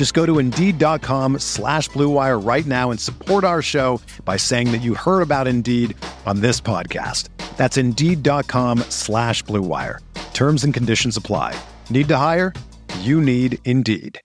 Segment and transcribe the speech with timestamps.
[0.00, 4.78] Just go to Indeed.com slash BlueWire right now and support our show by saying that
[4.78, 7.28] you heard about Indeed on this podcast.
[7.58, 9.98] That's Indeed.com slash BlueWire.
[10.32, 11.54] Terms and conditions apply.
[11.90, 12.54] Need to hire?
[13.00, 14.18] You need Indeed.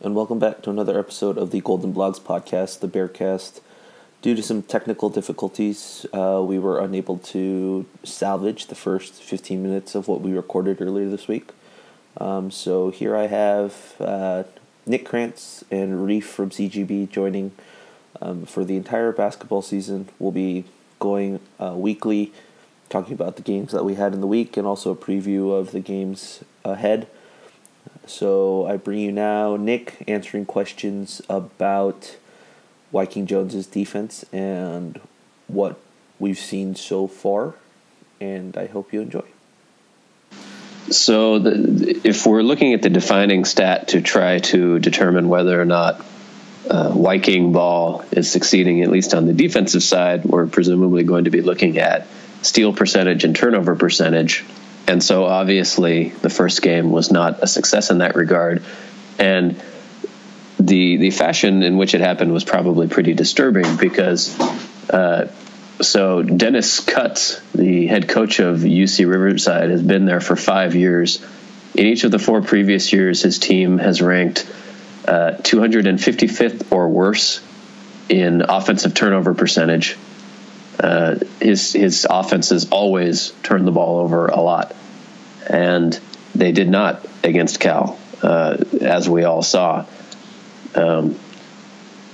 [0.00, 3.60] And welcome back to another episode of the Golden Blogs podcast, the Bearcast.
[4.22, 9.94] Due to some technical difficulties, uh, we were unable to salvage the first 15 minutes
[9.94, 11.52] of what we recorded earlier this week.
[12.18, 14.44] Um, so here I have uh,
[14.86, 17.52] Nick Kranz and Reef from CGB joining
[18.22, 20.08] um, for the entire basketball season.
[20.18, 20.64] We'll be
[20.98, 22.32] going uh, weekly,
[22.88, 25.72] talking about the games that we had in the week and also a preview of
[25.72, 27.06] the games ahead.
[28.06, 32.16] So I bring you now Nick answering questions about
[32.92, 35.00] Wyking Jones's defense and
[35.48, 35.78] what
[36.18, 37.54] we've seen so far,
[38.20, 39.24] and I hope you enjoy.
[40.90, 45.64] So, the, if we're looking at the defining stat to try to determine whether or
[45.64, 46.00] not
[46.70, 51.30] uh, Wyking ball is succeeding, at least on the defensive side, we're presumably going to
[51.30, 52.06] be looking at
[52.42, 54.44] steal percentage and turnover percentage.
[54.86, 58.64] And so, obviously, the first game was not a success in that regard.
[59.18, 59.60] And
[60.58, 64.38] the the fashion in which it happened was probably pretty disturbing because
[64.90, 65.30] uh,
[65.80, 71.24] so Dennis Cutts, the head coach of UC Riverside, has been there for five years.
[71.74, 74.46] In each of the four previous years, his team has ranked
[75.06, 77.40] uh, 255th or worse
[78.08, 79.96] in offensive turnover percentage.
[80.78, 84.74] Uh, his his offense has always turned the ball over a lot,
[85.48, 85.98] and
[86.34, 89.86] they did not against Cal, uh, as we all saw.
[90.74, 91.18] Um,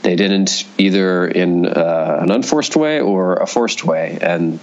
[0.02, 4.58] they didn't either in uh, an unforced way or a forced way, and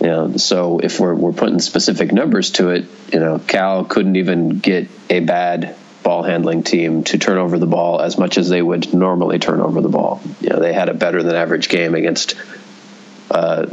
[0.00, 4.16] you know, so if we're we're putting specific numbers to it, you know, Cal couldn't
[4.16, 8.48] even get a bad ball handling team to turn over the ball as much as
[8.48, 10.20] they would normally turn over the ball.
[10.40, 12.34] You know, they had a better than average game against
[13.30, 13.66] uh,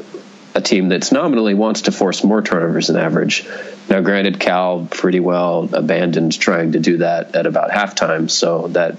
[0.56, 3.46] a team that's nominally wants to force more turnovers than average.
[3.90, 8.98] Now, granted, Cal pretty well abandoned trying to do that at about halftime, so that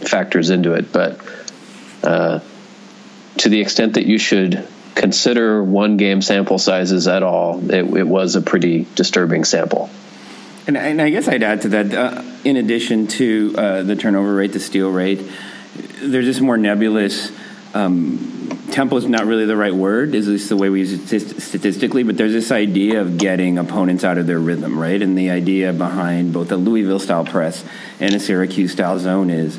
[0.00, 0.92] factors into it.
[0.92, 1.20] But
[2.02, 2.40] uh,
[3.38, 8.06] to the extent that you should consider one game sample sizes at all, it, it
[8.06, 9.90] was a pretty disturbing sample.
[10.66, 14.34] And, and, I guess I'd add to that, uh, in addition to uh, the turnover
[14.34, 15.20] rate, the steal rate,
[16.00, 17.30] there's this more nebulous.
[17.74, 21.40] Um, tempo is not really the right word, is this the way we use it
[21.40, 25.02] statistically, but there's this idea of getting opponents out of their rhythm, right?
[25.02, 27.64] And the idea behind both a Louisville style press
[28.00, 29.58] and a Syracuse style zone is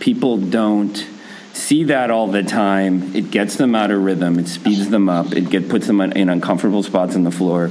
[0.00, 1.06] people don't
[1.52, 3.14] see that all the time.
[3.14, 4.38] It gets them out of rhythm.
[4.38, 5.32] It speeds them up.
[5.32, 7.70] It get, puts them in uncomfortable spots on the floor.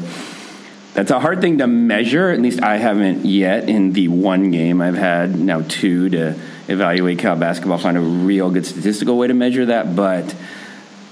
[0.93, 2.31] That's a hard thing to measure.
[2.31, 4.81] At least I haven't yet in the one game.
[4.81, 9.33] I've had now two to evaluate Cal basketball, find a real good statistical way to
[9.33, 9.95] measure that.
[9.95, 10.35] But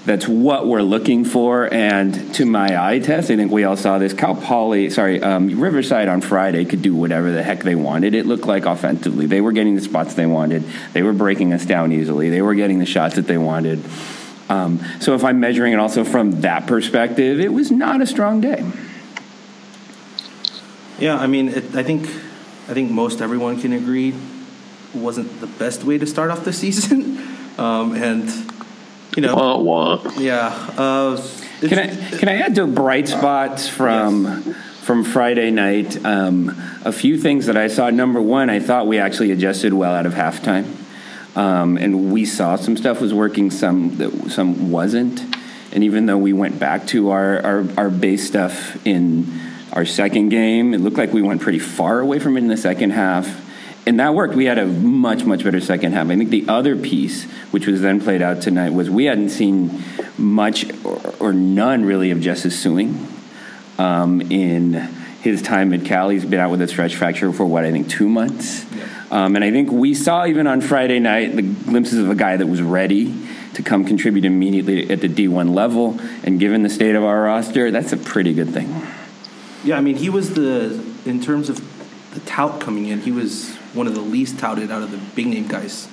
[0.06, 1.72] that's what we're looking for.
[1.72, 4.12] And to my eye test, I think we all saw this.
[4.12, 8.14] Cal Poly, sorry, um, Riverside on Friday could do whatever the heck they wanted.
[8.14, 9.26] It looked like offensively.
[9.26, 12.54] They were getting the spots they wanted, they were breaking us down easily, they were
[12.54, 13.82] getting the shots that they wanted.
[14.48, 18.40] Um, so if I'm measuring it also from that perspective, it was not a strong
[18.40, 18.64] day.
[21.00, 22.06] Yeah, I mean, it, I think
[22.68, 24.14] I think most everyone can agree
[24.94, 27.18] wasn't the best way to start off the season,
[27.58, 28.30] um, and
[29.16, 30.12] you know, wah, wah.
[30.18, 30.48] yeah.
[30.76, 31.26] Uh,
[31.60, 31.86] can I
[32.18, 34.56] can I add to bright spots from yes.
[34.82, 36.04] from Friday night?
[36.04, 36.54] Um,
[36.84, 37.88] a few things that I saw.
[37.88, 40.66] Number one, I thought we actually adjusted well out of halftime,
[41.34, 45.20] um, and we saw some stuff was working, some that some wasn't.
[45.72, 49.26] And even though we went back to our, our, our base stuff in
[49.72, 52.56] our second game, it looked like we went pretty far away from it in the
[52.56, 53.45] second half
[53.86, 54.34] and that worked.
[54.34, 56.08] We had a much much better second half.
[56.08, 59.82] I think the other piece, which was then played out tonight, was we hadn't seen
[60.18, 63.06] much or, or none really of Justice Sueing
[63.78, 64.72] Um, in
[65.22, 67.88] his time at Cal, he's been out with a stress fracture for what I think
[67.88, 68.64] two months.
[69.10, 72.36] Um, and I think we saw even on Friday night the glimpses of a guy
[72.36, 73.14] that was ready
[73.54, 75.98] to come contribute immediately at the D1 level.
[76.24, 78.82] And given the state of our roster, that's a pretty good thing.
[79.64, 81.60] Yeah, I mean, he was the in terms of
[82.14, 85.26] the tout coming in, he was one of the least touted out of the big
[85.26, 85.88] name guys.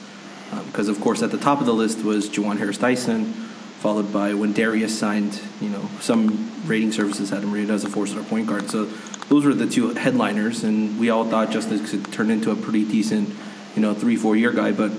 [0.68, 3.33] Because um, of course, at the top of the list was Juhwan Harris Dyson,
[3.80, 5.39] followed by when Darius signed.
[5.59, 8.69] You know, some rating services had him rated as a four-star point guard.
[8.69, 8.85] So
[9.30, 12.85] those were the two headliners, and we all thought Justice could turn into a pretty
[12.85, 13.30] decent,
[13.75, 14.71] you know, three four year guy.
[14.71, 14.91] But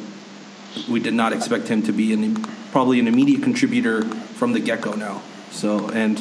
[0.89, 4.81] we did not expect him to be an probably an immediate contributor from the get
[4.81, 5.23] go now.
[5.51, 6.19] So and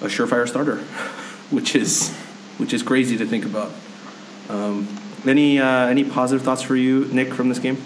[0.00, 0.76] a surefire starter,
[1.50, 2.16] which is
[2.58, 3.72] which is crazy to think about.
[4.48, 4.88] Um,
[5.26, 7.82] any uh, any positive thoughts for you, Nick, from this game?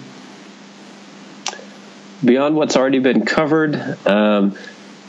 [2.24, 3.74] Beyond what's already been covered,
[4.06, 4.56] um,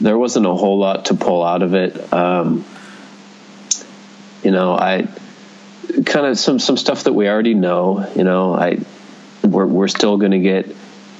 [0.00, 2.12] there wasn't a whole lot to pull out of it.
[2.12, 2.64] Um,
[4.42, 5.08] you know, I
[6.04, 8.10] kind of some some stuff that we already know.
[8.14, 8.78] You know, I
[9.42, 10.74] we're we're still going to get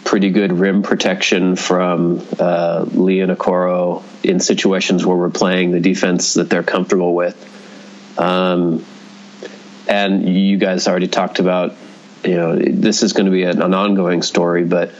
[0.05, 5.81] pretty good rim protection from uh, Lee and Okoro in situations where we're playing the
[5.81, 7.37] defense that they're comfortable with.
[8.19, 8.85] Um,
[9.88, 11.75] and you guys already talked about,
[12.25, 14.91] you know, this is going to be an, an ongoing story, but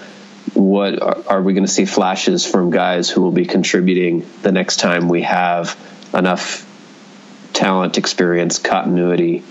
[0.55, 4.53] what are, are we going to see flashes from guys who will be contributing the
[4.53, 5.79] next time we have
[6.15, 6.65] enough
[7.53, 9.43] talent, experience, continuity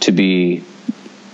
[0.00, 0.64] to be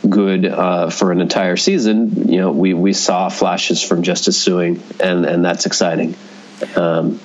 [0.09, 4.81] good uh, for an entire season, you know, we, we saw flashes from Justice Sueing,
[5.01, 6.15] and, and that's exciting.
[6.77, 7.21] Um,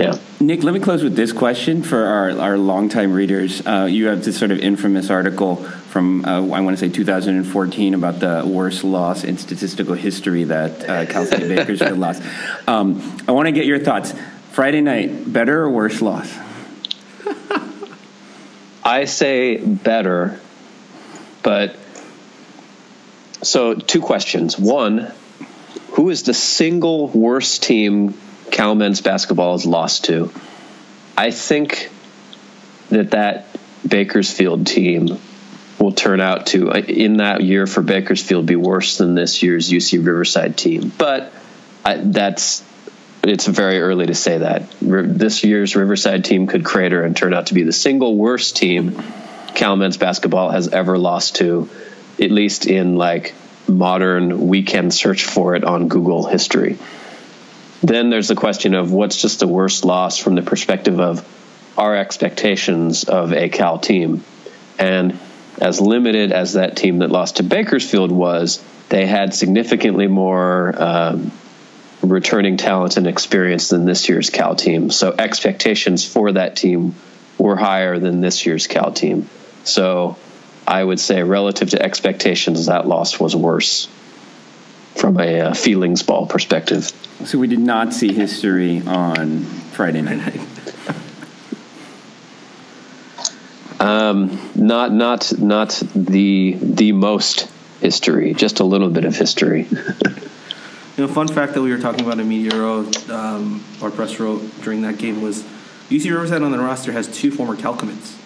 [0.00, 0.18] yeah.
[0.40, 3.64] Nick, let me close with this question for our, our longtime readers.
[3.66, 7.94] Uh, you have this sort of infamous article from, uh, I want to say 2014,
[7.94, 12.22] about the worst loss in statistical history that uh, Cal State Bakersfield lost.
[12.66, 14.14] Um, I want to get your thoughts.
[14.52, 16.36] Friday night, better or worse loss?
[18.82, 20.40] I say better
[21.42, 21.76] but
[23.42, 24.58] so, two questions.
[24.58, 25.12] One,
[25.92, 28.14] who is the single worst team
[28.50, 30.32] Cal men's basketball has lost to?
[31.16, 31.90] I think
[32.90, 33.46] that that
[33.86, 35.18] Bakersfield team
[35.78, 39.70] will turn out to uh, in that year for Bakersfield be worse than this year's
[39.70, 40.92] UC Riverside team.
[40.96, 41.32] But
[41.84, 42.64] I, that's
[43.22, 44.70] it's very early to say that.
[44.80, 49.02] This year's Riverside team could crater and turn out to be the single worst team
[49.54, 51.68] Cal men's basketball has ever lost to,
[52.20, 53.34] at least in like
[53.68, 56.78] modern weekend search for it on Google history.
[57.82, 61.26] Then there's the question of what's just the worst loss from the perspective of
[61.78, 64.22] our expectations of a Cal team.
[64.78, 65.18] And
[65.60, 71.32] as limited as that team that lost to Bakersfield was, they had significantly more um,
[72.02, 74.90] returning talent and experience than this year's Cal team.
[74.90, 76.94] So expectations for that team
[77.38, 79.28] were higher than this year's Cal team.
[79.64, 80.16] So
[80.66, 83.88] I would say, relative to expectations, that loss was worse
[84.96, 86.90] from a uh, feelings ball perspective.
[87.24, 90.40] So we did not see history on Friday night.
[93.80, 97.50] um, not not not the the most
[97.80, 99.68] history, just a little bit of history.
[99.70, 104.18] you know, fun fact that we were talking about in Media Row, um, our press
[104.18, 105.42] wrote during that game was
[105.90, 108.16] UC Riverside on the roster has two former Cal commits.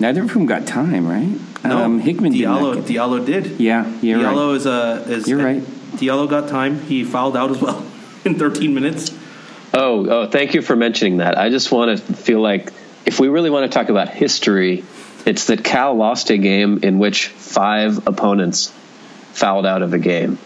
[0.00, 1.64] Neither of whom got time, right?
[1.64, 2.74] No, um, Hickman Diallo.
[2.74, 3.58] Did Diallo did.
[3.58, 4.56] Yeah, you're Diallo right.
[4.56, 5.28] is a is.
[5.28, 5.64] You're right.
[5.96, 6.80] Diallo got time.
[6.82, 7.84] He fouled out as well
[8.24, 9.16] in 13 minutes.
[9.74, 10.26] Oh, oh!
[10.26, 11.36] Thank you for mentioning that.
[11.38, 12.72] I just want to feel like
[13.04, 14.84] if we really want to talk about history,
[15.26, 18.72] it's that Cal lost a game in which five opponents
[19.32, 20.36] fouled out of a game.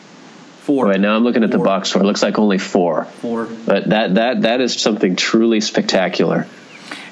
[0.63, 0.87] Four.
[0.87, 1.59] Right now, I'm looking at four.
[1.59, 2.03] the box score.
[2.03, 3.05] It looks like only four.
[3.05, 3.47] Four.
[3.47, 6.47] But that that that is something truly spectacular.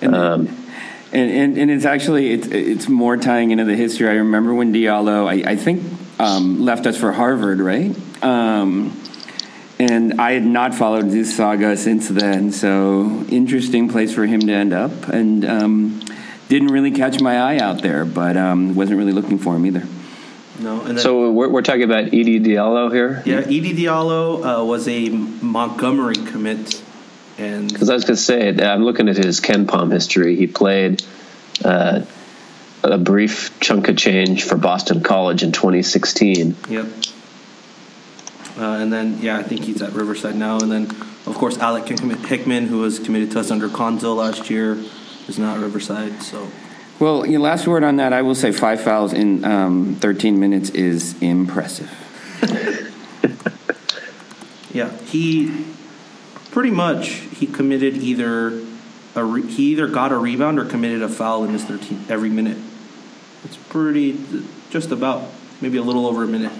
[0.00, 0.48] And um,
[1.12, 4.08] and, and, and it's actually it's it's more tying into the history.
[4.08, 5.82] I remember when Diallo, I, I think,
[6.20, 7.96] um, left us for Harvard, right?
[8.22, 9.00] Um,
[9.78, 12.52] and I had not followed this saga since then.
[12.52, 16.02] So interesting place for him to end up, and um,
[16.48, 19.86] didn't really catch my eye out there, but um, wasn't really looking for him either.
[20.58, 23.22] No, then, so we're, we're talking about Edie Diallo here.
[23.24, 26.82] Yeah, Edie Diallo uh, was a Montgomery commit
[27.40, 30.36] and because I was going to say, I'm looking at his KenPom history.
[30.36, 31.02] He played
[31.64, 32.02] uh,
[32.84, 36.56] a brief chunk of change for Boston College in 2016.
[36.68, 36.86] Yep.
[38.58, 40.58] Uh, and then, yeah, I think he's at Riverside now.
[40.58, 40.84] And then,
[41.26, 44.78] of course, Alec Hickman, who was committed to us under Cuonzo last year,
[45.28, 46.22] is not Riverside.
[46.22, 46.48] So.
[46.98, 50.70] Well, your last word on that, I will say five fouls in um, 13 minutes
[50.70, 51.90] is impressive.
[54.72, 55.64] Yeah, he
[56.52, 58.62] pretty much he committed either
[59.16, 62.30] a re- he either got a rebound or committed a foul in his 13 every
[62.30, 62.58] minute.
[63.44, 64.20] It's pretty
[64.70, 65.28] just about
[65.60, 66.52] maybe a little over a minute.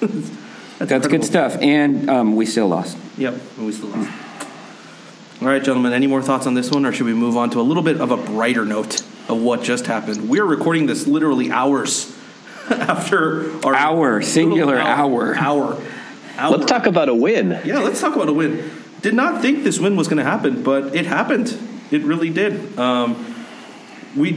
[0.80, 1.18] That's incredible.
[1.18, 1.56] good stuff.
[1.60, 2.96] And um, we still lost.
[3.18, 4.10] Yep, and we still lost.
[5.42, 7.60] All right, gentlemen, any more thoughts on this one, or should we move on to
[7.60, 10.28] a little bit of a brighter note of what just happened?
[10.28, 12.14] We're recording this literally hours
[12.70, 15.34] after our Hour, singular hour.
[15.36, 15.78] hour.
[16.38, 16.50] hour.
[16.50, 17.60] Let's talk about a win.
[17.64, 18.70] Yeah, let's talk about a win.
[19.02, 21.56] Did not think this win was going to happen, but it happened.
[21.90, 22.78] It really did.
[22.78, 23.46] Um,
[24.16, 24.32] we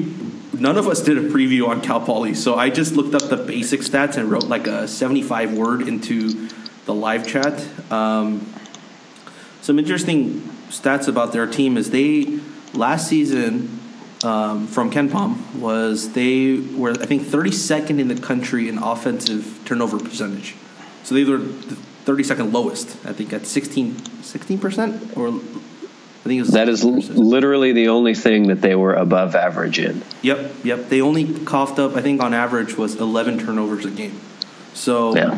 [0.53, 3.37] none of us did a preview on Cal Poly, so I just looked up the
[3.37, 6.49] basic stats and wrote like a seventy-five word into
[6.85, 7.65] the live chat.
[7.91, 8.53] Um,
[9.61, 12.39] some interesting stats about their team is they
[12.73, 13.79] last season
[14.23, 19.99] um, from KenPom was they were I think 32nd in the country in offensive turnover
[19.99, 20.55] percentage.
[21.03, 22.97] So they were the 32nd lowest.
[23.05, 23.95] I think at 16
[24.59, 25.39] percent or
[26.25, 30.03] I think That is literally the only thing that they were above average in.
[30.21, 30.89] Yep, yep.
[30.89, 34.21] They only coughed up I think on average was 11 turnovers a game.
[34.73, 35.37] So Yeah.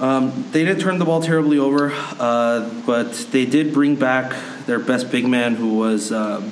[0.00, 4.34] Um, they didn't turn the ball terribly over, uh, but they did bring back
[4.66, 6.50] their best big man, who was um,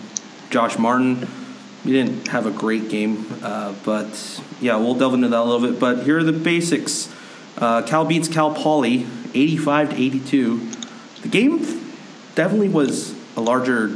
[0.51, 1.27] Josh Martin.
[1.83, 5.69] He didn't have a great game, uh, but yeah, we'll delve into that a little
[5.69, 5.81] bit.
[5.81, 7.13] But here are the basics:
[7.59, 10.69] uh, Cal beats Cal Poly, eighty-five to eighty-two.
[11.23, 11.59] The game
[12.35, 13.91] definitely was a larger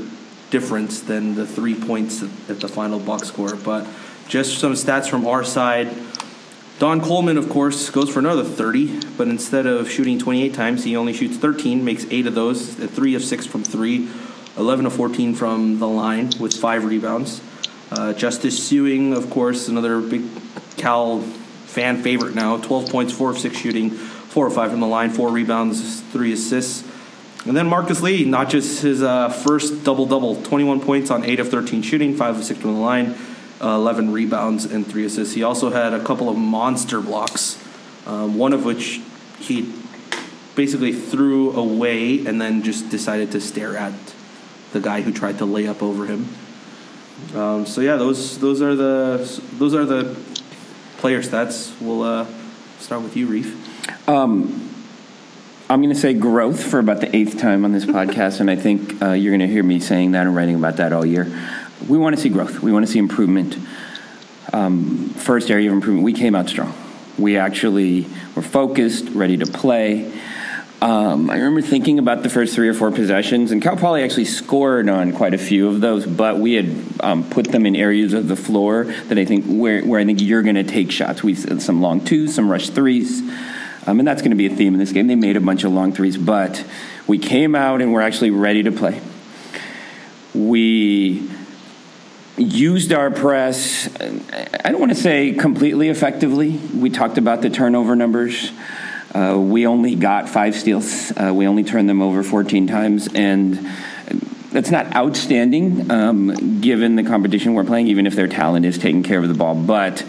[0.51, 3.55] difference than the three points at the final box score.
[3.55, 3.87] But
[4.27, 5.95] just some stats from our side.
[6.79, 10.97] Don Coleman, of course, goes for another 30, but instead of shooting 28 times, he
[10.97, 14.09] only shoots 13, makes eight of those, three of six from three,
[14.57, 17.41] 11 of 14 from the line with five rebounds.
[17.93, 20.25] Uh, Justice Sueing, of course, another big
[20.77, 24.87] Cal fan favorite now, 12 points, four of six shooting, four of five from the
[24.87, 26.83] line, four rebounds, three assists.
[27.47, 31.41] And then Marcus Lee, not just his uh, first double double, 21 points on 8
[31.41, 33.15] of 13 shooting, 5 of 6 from the line,
[33.61, 35.35] uh, 11 rebounds, and 3 assists.
[35.35, 37.63] He also had a couple of monster blocks,
[38.07, 39.03] um, one of which
[39.41, 39.71] he
[40.55, 43.93] basically threw away and then just decided to stare at
[44.73, 46.29] the guy who tried to lay up over him.
[47.35, 50.17] Um, so yeah, those those are the those are the
[50.99, 51.73] player stats.
[51.81, 52.27] We'll uh,
[52.79, 54.09] start with you, Reef.
[55.68, 58.56] I'm going to say growth for about the eighth time on this podcast, and I
[58.56, 61.25] think uh, you're going to hear me saying that and writing about that all year.
[61.88, 62.61] We want to see growth.
[62.61, 63.56] We want to see improvement.
[64.52, 66.75] Um, first area of improvement, we came out strong.
[67.16, 68.06] We actually
[68.37, 70.12] were focused, ready to play.
[70.83, 74.26] Um, I remember thinking about the first three or four possessions, and Cal Poly actually
[74.26, 78.12] scored on quite a few of those, but we had um, put them in areas
[78.12, 81.23] of the floor that I think where, where I think you're going to take shots.
[81.23, 83.23] We some long twos, some rush threes.
[83.87, 85.07] Um, and that's going to be a theme in this game.
[85.07, 86.64] They made a bunch of long threes, but
[87.07, 89.00] we came out and we're actually ready to play.
[90.35, 91.29] We
[92.37, 96.50] used our press, I don't want to say completely effectively.
[96.75, 98.50] We talked about the turnover numbers.
[99.14, 103.71] Uh, we only got five steals, uh, we only turned them over 14 times, and
[104.50, 109.05] that's not outstanding um, given the competition we're playing, even if their talent is taking
[109.05, 109.55] care of the ball.
[109.55, 110.05] But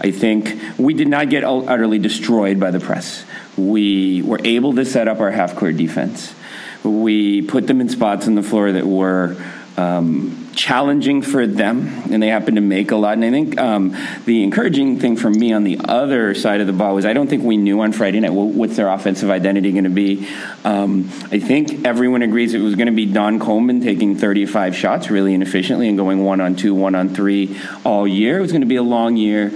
[0.00, 3.24] I think we did not get utterly destroyed by the press.
[3.56, 6.34] We were able to set up our half court defense.
[6.82, 9.36] We put them in spots on the floor that were
[9.76, 13.14] um, challenging for them, and they happened to make a lot.
[13.14, 16.72] And I think um, the encouraging thing for me on the other side of the
[16.72, 19.84] ball was I don't think we knew on Friday night what's their offensive identity going
[19.84, 20.28] to be.
[20.64, 25.10] Um, I think everyone agrees it was going to be Don Coleman taking 35 shots
[25.10, 28.38] really inefficiently and going one on two, one on three all year.
[28.38, 29.50] It was going to be a long year.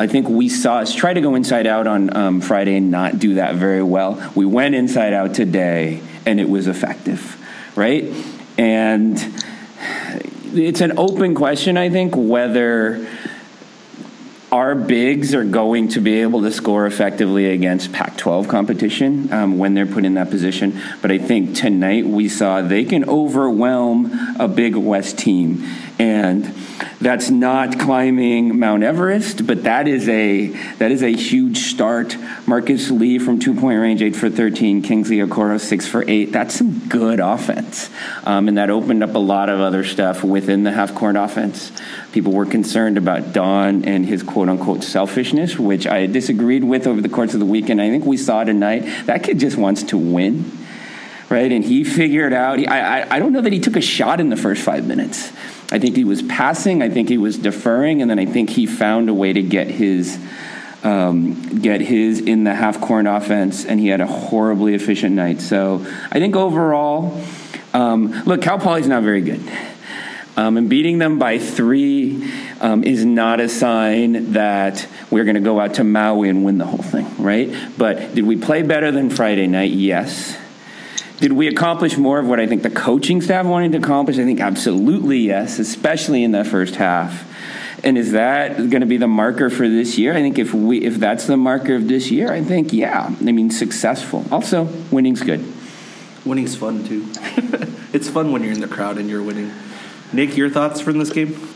[0.00, 3.18] I think we saw us try to go inside out on um, Friday and not
[3.18, 4.30] do that very well.
[4.36, 7.36] We went inside out today, and it was effective,
[7.74, 8.04] right?
[8.56, 9.20] And
[10.54, 13.08] it's an open question, I think, whether
[14.52, 19.58] our bigs are going to be able to score effectively against Pac 12 competition um,
[19.58, 20.80] when they're put in that position.
[21.02, 25.66] But I think tonight we saw they can overwhelm a Big West team.
[25.98, 26.54] And
[27.00, 32.16] that's not climbing Mount Everest, but that is a that is a huge start.
[32.46, 34.80] Marcus Lee from two point range, eight for thirteen.
[34.82, 36.30] Kingsley Okoro, six for eight.
[36.30, 37.90] That's some good offense,
[38.24, 41.72] um, and that opened up a lot of other stuff within the half court offense.
[42.12, 47.00] People were concerned about Don and his quote unquote selfishness, which I disagreed with over
[47.00, 47.80] the course of the weekend.
[47.80, 50.50] I think we saw tonight that kid just wants to win
[51.28, 51.50] right?
[51.50, 52.58] And he figured out.
[52.58, 55.30] He, I, I, don't know that he took a shot in the first five minutes.
[55.70, 56.82] I think he was passing.
[56.82, 59.68] I think he was deferring, and then I think he found a way to get
[59.68, 60.18] his
[60.82, 65.40] um, get his in the half court offense, and he had a horribly efficient night.
[65.40, 67.22] So I think overall,
[67.74, 69.42] um, look, Cal Poly's not very good.
[70.36, 72.30] Um, and beating them by three
[72.60, 76.58] um, is not a sign that we're going to go out to Maui and win
[76.58, 77.52] the whole thing, right?
[77.76, 79.72] But did we play better than Friday night?
[79.72, 80.38] Yes.
[81.20, 84.18] Did we accomplish more of what I think the coaching staff wanted to accomplish?
[84.18, 87.26] I think absolutely yes, especially in that first half.
[87.84, 90.12] And is that going to be the marker for this year?
[90.14, 93.14] I think if we if that's the marker of this year, I think yeah.
[93.20, 94.24] I mean successful.
[94.30, 95.44] Also, winning's good.
[96.24, 97.06] Winning's fun too.
[97.92, 99.52] it's fun when you're in the crowd and you're winning.
[100.12, 101.54] Nick, your thoughts from this game?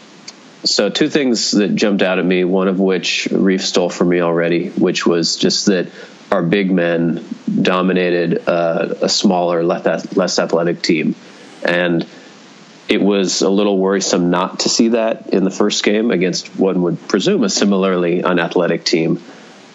[0.65, 4.21] So, two things that jumped out at me, one of which Reef stole from me
[4.21, 5.89] already, which was just that
[6.33, 7.23] our big men
[7.61, 11.15] dominated uh, a smaller, less athletic team.
[11.63, 12.07] And
[12.89, 16.81] it was a little worrisome not to see that in the first game against one
[16.83, 19.23] would presume a similarly unathletic team.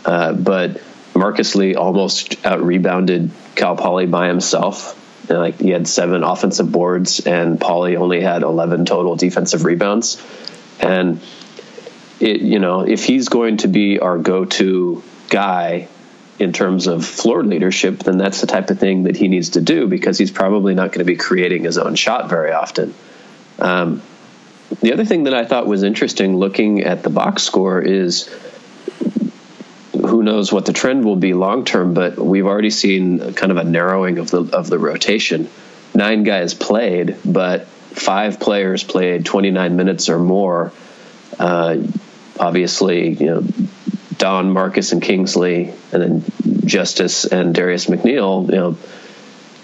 [0.04, 0.82] Uh, but
[1.16, 4.96] Marcus Lee almost out rebounded Cal Poly by himself
[5.30, 10.24] like he had seven offensive boards, and Poly only had 11 total defensive rebounds.
[10.80, 11.22] And
[12.20, 15.90] it, you know, if he's going to be our go-to guy
[16.40, 19.62] in terms of floor leadership, then that's the type of thing that he needs to
[19.62, 22.94] do because he's probably not going to be creating his own shot very often.
[23.60, 24.02] Um,
[24.82, 28.30] the other thing that I thought was interesting looking at the box score is
[29.94, 33.58] who knows what the trend will be long term, but we've already seen kind of
[33.58, 35.50] a narrowing of the of the rotation.
[35.96, 40.72] Nine guys played, but five players played 29 minutes or more.
[41.40, 41.78] Uh,
[42.40, 43.44] obviously, you know,
[44.18, 46.24] Don, Marcus, and Kingsley, and then
[46.66, 48.48] Justice and Darius McNeill.
[48.50, 48.78] You know,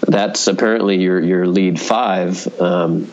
[0.06, 2.60] that's apparently your your lead five.
[2.60, 3.10] Um,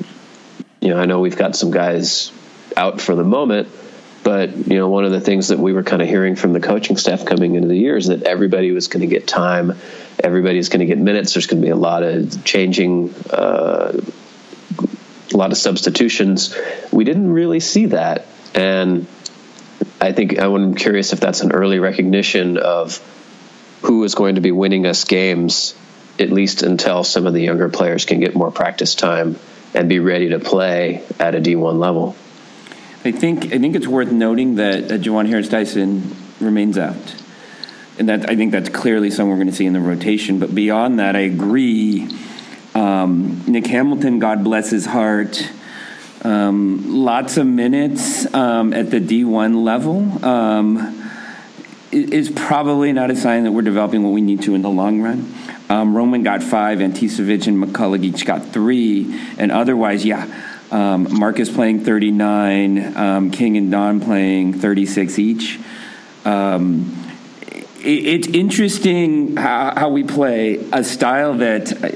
[0.79, 2.31] you know, I know we've got some guys
[2.75, 3.67] out for the moment
[4.24, 6.60] but you know, one of the things that we were kind of hearing from the
[6.60, 9.77] coaching staff coming into the year is that everybody was going to get time,
[10.24, 11.33] everybody's going to get minutes.
[11.33, 13.99] There's going to be a lot of changing, uh,
[15.34, 16.56] a lot of substitutions.
[16.91, 19.08] We didn't really see that, and
[20.00, 22.98] I think I'm curious if that's an early recognition of
[23.84, 25.76] who is going to be winning us games,
[26.20, 29.38] at least until some of the younger players can get more practice time
[29.74, 32.15] and be ready to play at a D1 level.
[33.04, 37.15] I think I think it's worth noting that uh, Juhwan Harris Dyson remains out,
[37.98, 40.38] and that I think that's clearly someone we're going to see in the rotation.
[40.38, 42.08] But beyond that, I agree.
[42.76, 45.50] Um, Nick Hamilton, God bless his heart.
[46.23, 51.10] Um, lots of minutes um, at the D1 level um,
[51.91, 55.01] is probably not a sign that we're developing what we need to in the long
[55.01, 55.34] run.
[55.69, 60.27] Um, Roman got five, Anticevic and McCullough each got three, and otherwise, yeah,
[60.69, 65.60] um, Marcus playing 39, um, King and Don playing 36 each.
[67.84, 71.88] It, it's interesting how, how, we play a style that uh,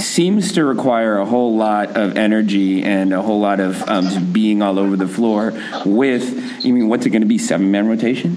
[0.00, 4.32] seems to require a whole lot of energy and a whole lot of um, just
[4.32, 5.52] being all over the floor.
[5.84, 7.38] With, I mean, what's it going to be?
[7.38, 8.36] Seven man rotation,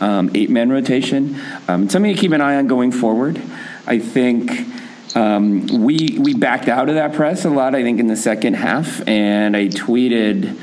[0.00, 1.40] um, eight man rotation.
[1.68, 3.40] Um, something to keep an eye on going forward.
[3.86, 4.50] I think
[5.16, 8.54] um, we we backed out of that press a lot, I think, in the second
[8.54, 10.58] half, and I tweeted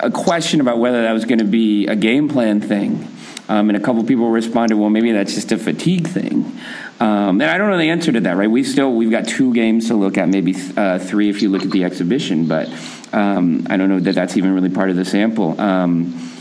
[0.00, 3.13] a question about whether that was going to be a game plan thing.
[3.48, 6.58] Um, and a couple people responded, "Well, maybe that's just a fatigue thing."
[7.00, 8.36] Um, and I don't know the answer to that.
[8.36, 8.50] Right?
[8.50, 11.62] We've still we've got two games to look at, maybe uh, three if you look
[11.62, 12.68] at the exhibition, but
[13.12, 15.60] um, I don't know that that's even really part of the sample.
[15.60, 16.33] Um,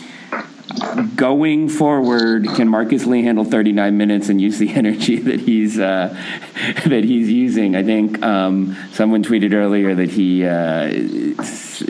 [1.15, 6.09] going forward, can Marcus Lee handle 39 minutes and use the energy that he's uh,
[6.85, 7.75] that he's using?
[7.75, 11.43] I think um, someone tweeted earlier that he uh,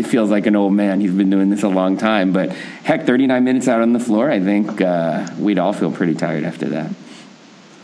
[0.04, 1.02] feels like an old man.
[1.02, 4.30] He's been doing this a long time, but heck, 39 minutes out on the floor,
[4.30, 6.92] I think uh, we'd all feel pretty tired after that.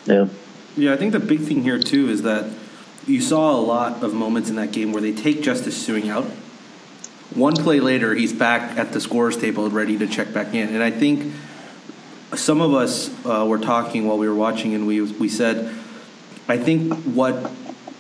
[0.06, 0.28] Yeah.
[0.76, 2.50] Yeah, I think the big thing here too is that
[3.06, 6.26] you saw a lot of moments in that game where they take Justice Sueing out
[7.36, 10.70] one play later, he's back at the scores table, ready to check back in.
[10.70, 11.32] And I think
[12.34, 15.76] some of us uh, were talking while we were watching, and we we said,
[16.48, 17.52] I think what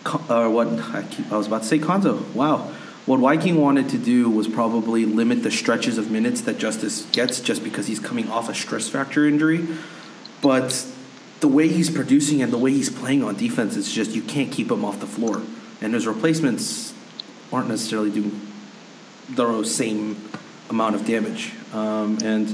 [0.05, 2.33] uh, what I, keep, I was about to say, Cuonzo.
[2.33, 2.71] Wow,
[3.05, 7.39] what Wyking wanted to do was probably limit the stretches of minutes that Justice gets,
[7.39, 9.67] just because he's coming off a stress factor injury.
[10.41, 10.87] But
[11.39, 14.51] the way he's producing and the way he's playing on defense, it's just you can't
[14.51, 15.43] keep him off the floor,
[15.81, 16.95] and his replacements
[17.51, 18.48] aren't necessarily doing
[19.35, 20.21] the same
[20.69, 21.53] amount of damage.
[21.73, 22.49] Um, and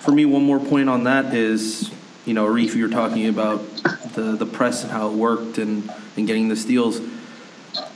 [0.00, 1.90] for me, one more point on that is,
[2.26, 3.60] you know, Reef, you were talking about
[4.14, 7.00] the, the press and how it worked and, and getting the steals.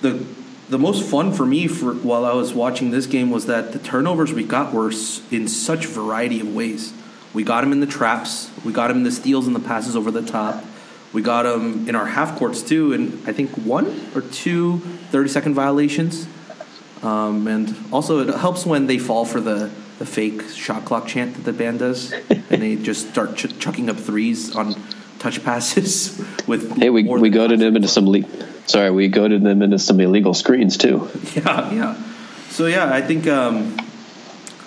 [0.01, 0.25] The
[0.69, 3.79] the most fun for me for while I was watching this game was that the
[3.79, 4.91] turnovers we got were
[5.31, 6.93] in such variety of ways.
[7.35, 8.51] We got them in the traps.
[8.65, 10.65] We got them in the steals and the passes over the top.
[11.13, 14.79] We got them in our half courts too, and I think one or two
[15.11, 16.27] 30 second violations.
[17.05, 21.35] Um, and also, it helps when they fall for the, the fake shot clock chant
[21.35, 24.75] that the band does, and they just start ch- chucking up threes on
[25.19, 26.77] touch passes with.
[26.79, 28.25] Hey, we, we than goaded them into some le-
[28.67, 31.11] sorry, we goaded them into some illegal screens too.
[31.35, 32.03] Yeah, yeah.
[32.51, 33.77] So yeah, I think um,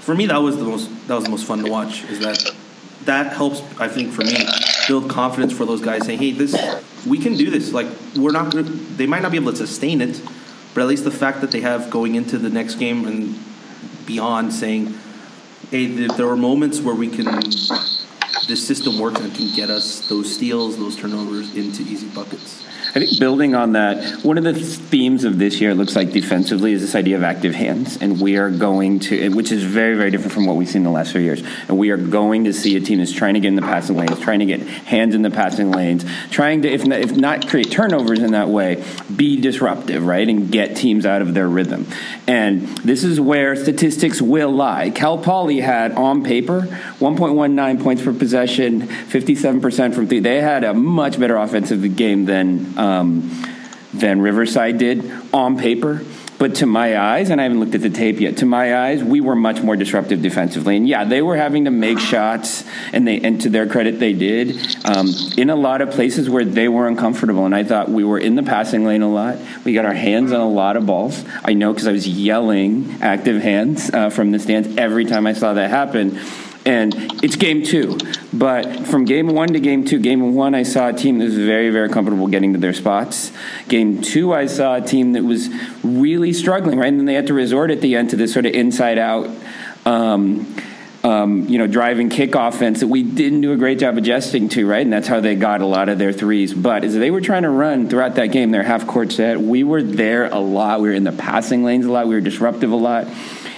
[0.02, 2.04] for me that was the most that was the most fun to watch.
[2.06, 2.54] Is that
[3.06, 3.62] that helps?
[3.80, 4.36] I think for me
[4.88, 6.54] build confidence for those guys saying, "Hey, this
[7.06, 8.63] we can do this." Like we're not gonna,
[8.97, 10.21] they might not be able to sustain it,
[10.73, 13.39] but at least the fact that they have going into the next game and
[14.06, 14.97] beyond saying,
[15.71, 17.25] "Hey, th- there are moments where we can."
[18.47, 22.63] This system works and can get us those steals, those turnovers into easy buckets.
[22.89, 26.12] I think building on that, one of the themes of this year, it looks like
[26.12, 27.97] defensively, is this idea of active hands.
[27.97, 30.84] And we are going to, which is very, very different from what we've seen in
[30.86, 31.41] the last few years.
[31.67, 33.97] And we are going to see a team that's trying to get in the passing
[33.97, 37.47] lanes, trying to get hands in the passing lanes, trying to, if not, if not
[37.47, 38.84] create turnovers in that way,
[39.15, 40.28] be disruptive, right?
[40.28, 41.88] And get teams out of their rhythm.
[42.28, 44.89] And this is where statistics will lie.
[44.91, 46.62] Cal Poly had on paper
[47.00, 50.19] 1.19 points per possession, 57% from three.
[50.19, 53.44] They had a much better offensive game than um,
[53.94, 56.02] than Riverside did on paper.
[56.40, 59.04] But to my eyes, and I haven't looked at the tape yet, to my eyes,
[59.04, 60.78] we were much more disruptive defensively.
[60.78, 62.63] And yeah, they were having to make shots,
[62.94, 66.46] and they and to their credit, they did um, in a lot of places where
[66.46, 67.46] they were uncomfortable.
[67.46, 69.40] And I thought we were in the passing lane a lot.
[69.66, 71.26] We got our hands on a lot of balls.
[71.44, 75.34] I know because I was yelling active hands uh, from the stands every time I
[75.34, 76.20] saw that happen
[76.67, 77.97] and it's game two.
[78.34, 81.38] But from game one to game two, game one, I saw a team that was
[81.38, 83.32] very, very comfortable getting to their spots.
[83.69, 85.49] Game two, I saw a team that was
[85.82, 86.89] really struggling, right?
[86.89, 89.30] And then they had to resort at the end to this sort of inside out.
[89.86, 90.56] Um,
[91.06, 94.67] um, you know, driving kick offense that we didn't do a great job adjusting to,
[94.67, 94.82] right?
[94.82, 96.53] And that's how they got a lot of their threes.
[96.53, 99.63] But as they were trying to run throughout that game, their half court set, we
[99.63, 100.82] were there a lot.
[100.82, 102.08] We were in the passing lanes a lot.
[102.08, 103.08] We were disruptive a lot.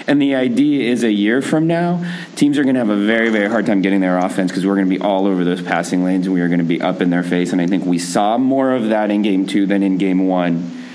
[0.08, 2.04] And the idea is a year from now,
[2.36, 4.76] teams are going to have a very, very hard time getting their offense because we're
[4.76, 7.02] going to be all over those passing lanes and we are going to be up
[7.02, 7.52] in their face.
[7.52, 10.86] And I think we saw more of that in game two than in game one.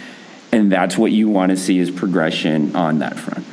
[0.53, 3.45] And that's what you want to see is progression on that front.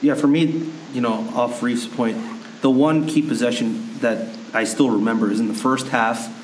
[0.00, 2.18] Yeah, for me, you know, off Reef's point,
[2.60, 6.38] the one key possession that I still remember is in the first half.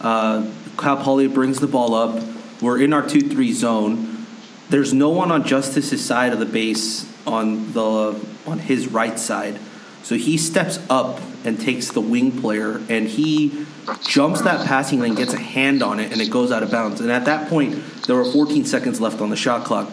[0.00, 2.22] Uh, Poly brings the ball up.
[2.60, 4.26] We're in our 2 3 zone.
[4.68, 9.58] There's no one on Justice's side of the base on the on his right side.
[10.02, 13.66] So he steps up and takes the wing player and he
[14.02, 17.00] jumps that passing lane, gets a hand on it, and it goes out of bounds.
[17.00, 19.90] And at that point, there were 14 seconds left on the shot clock.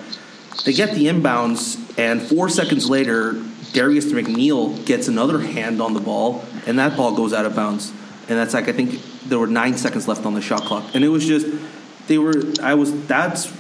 [0.66, 3.42] They get the inbounds, and four seconds later,
[3.74, 7.92] Darius McNeill gets another hand on the ball, and that ball goes out of bounds.
[8.30, 11.04] And that's like I think there were nine seconds left on the shot clock, and
[11.04, 11.48] it was just
[12.08, 12.34] they were.
[12.62, 13.52] I was that's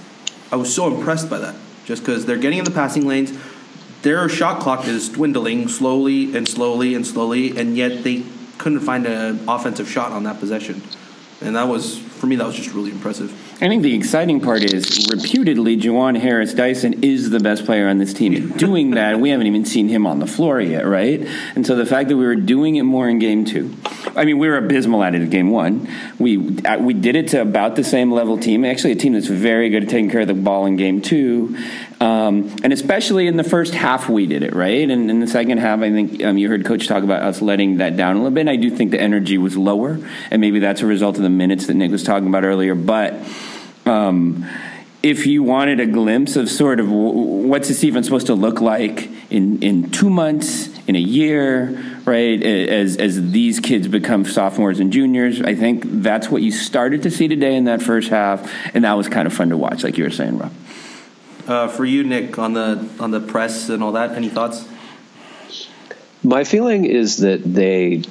[0.51, 1.55] I was so impressed by that,
[1.85, 3.31] just because they're getting in the passing lanes.
[4.01, 8.23] Their shot clock is dwindling slowly and slowly and slowly, and yet they
[8.57, 10.81] couldn't find an offensive shot on that possession.
[11.41, 13.31] And that was, for me, that was just really impressive.
[13.63, 17.99] I think the exciting part is, reputedly, Juhwan Harris Dyson is the best player on
[17.99, 18.49] this team.
[18.57, 21.27] doing that, we haven't even seen him on the floor yet, right?
[21.55, 23.75] And so the fact that we were doing it more in game two,
[24.15, 25.87] I mean, we were abysmal at it in game one.
[26.17, 28.65] We uh, we did it to about the same level team.
[28.65, 31.55] Actually, a team that's very good at taking care of the ball in game two,
[32.01, 34.89] um, and especially in the first half, we did it right.
[34.89, 37.77] And in the second half, I think um, you heard Coach talk about us letting
[37.77, 38.41] that down a little bit.
[38.41, 39.99] And I do think the energy was lower,
[40.31, 43.13] and maybe that's a result of the minutes that Nick was talking about earlier, but.
[43.85, 44.45] Um,
[45.03, 49.09] if you wanted a glimpse of sort of what's this even supposed to look like
[49.31, 52.41] in, in two months, in a year, right?
[52.43, 57.09] As as these kids become sophomores and juniors, I think that's what you started to
[57.09, 59.97] see today in that first half, and that was kind of fun to watch, like
[59.97, 60.53] you were saying, Rob.
[61.47, 64.67] Uh, for you, Nick, on the on the press and all that, any thoughts?
[66.23, 68.03] My feeling is that they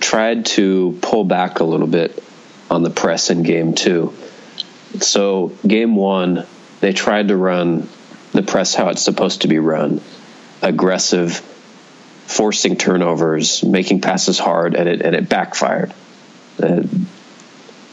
[0.00, 2.22] tried to pull back a little bit
[2.70, 4.14] on the press in game two.
[5.00, 6.46] So, game one,
[6.80, 7.88] they tried to run
[8.32, 10.00] the press how it's supposed to be run
[10.62, 11.36] aggressive,
[12.26, 15.94] forcing turnovers, making passes hard, and it, and it backfired.
[16.62, 16.82] Uh,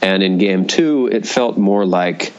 [0.01, 2.33] and in game two, it felt more like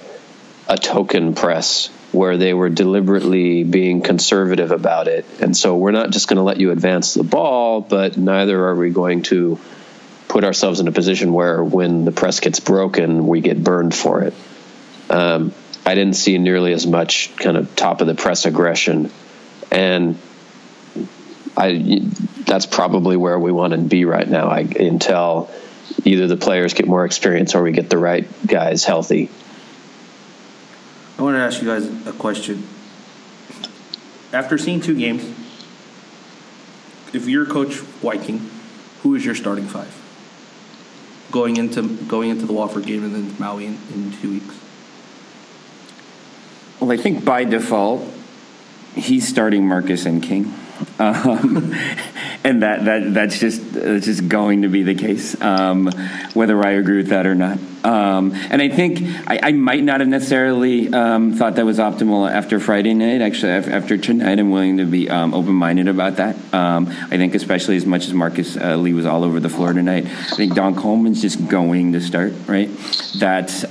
[0.69, 5.25] a token press where they were deliberately being conservative about it.
[5.41, 8.75] And so we're not just going to let you advance the ball, but neither are
[8.75, 9.59] we going to
[10.29, 14.23] put ourselves in a position where when the press gets broken, we get burned for
[14.23, 14.35] it.
[15.09, 15.53] Um,
[15.85, 19.11] I didn't see nearly as much kind of top of the press aggression.
[19.71, 20.19] And
[21.57, 22.01] I
[22.45, 24.49] that's probably where we want to be right now.
[24.49, 25.51] I, until
[26.05, 29.31] either the players get more experience or we get the right guys healthy.
[31.19, 32.67] I want to ask you guys a question.
[34.33, 35.23] After seeing two games,
[37.15, 38.51] if you're Coach Wyking,
[39.03, 40.03] who is your starting five
[41.31, 44.55] going into going into the Wofford game and then Maui in, in two weeks?
[46.81, 48.07] Well, I think by default,
[48.95, 50.53] he's starting Marcus and King.
[50.99, 51.75] Um,
[52.45, 55.91] and that, that that's just that's just going to be the case, um,
[56.35, 57.59] whether I agree with that or not.
[57.85, 62.29] Um, and I think I, I, might not have necessarily um, thought that was optimal
[62.29, 63.21] after Friday night.
[63.21, 66.35] Actually, after tonight, I'm willing to be um, open minded about that.
[66.53, 69.73] Um, I think, especially as much as Marcus uh, Lee was all over the floor
[69.73, 72.33] tonight, I think Don Coleman's just going to start.
[72.49, 72.71] Right,
[73.15, 73.65] that's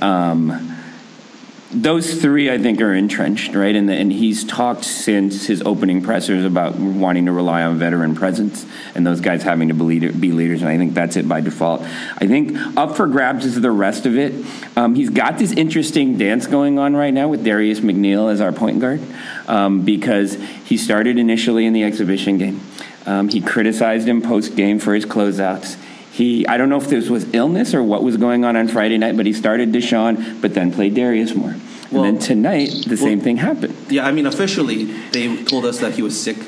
[1.72, 3.74] those three, I think, are entrenched, right?
[3.74, 8.64] And, and he's talked since his opening pressers about wanting to rely on veteran presence
[8.94, 10.62] and those guys having to be, be leaders.
[10.62, 11.82] And I think that's it by default.
[11.82, 14.46] I think up for grabs is the rest of it.
[14.76, 18.52] Um, he's got this interesting dance going on right now with Darius McNeill as our
[18.52, 19.00] point guard
[19.48, 20.34] um, because
[20.66, 22.60] he started initially in the exhibition game.
[23.06, 25.76] Um, he criticized him post game for his closeouts.
[26.16, 28.96] He, I don't know if this was illness or what was going on on Friday
[28.96, 31.54] night, but he started Deschon, but then played Darius more.
[31.92, 33.76] Well, and then tonight, the well, same thing happened.
[33.90, 36.38] Yeah, I mean, officially, they told us that he was sick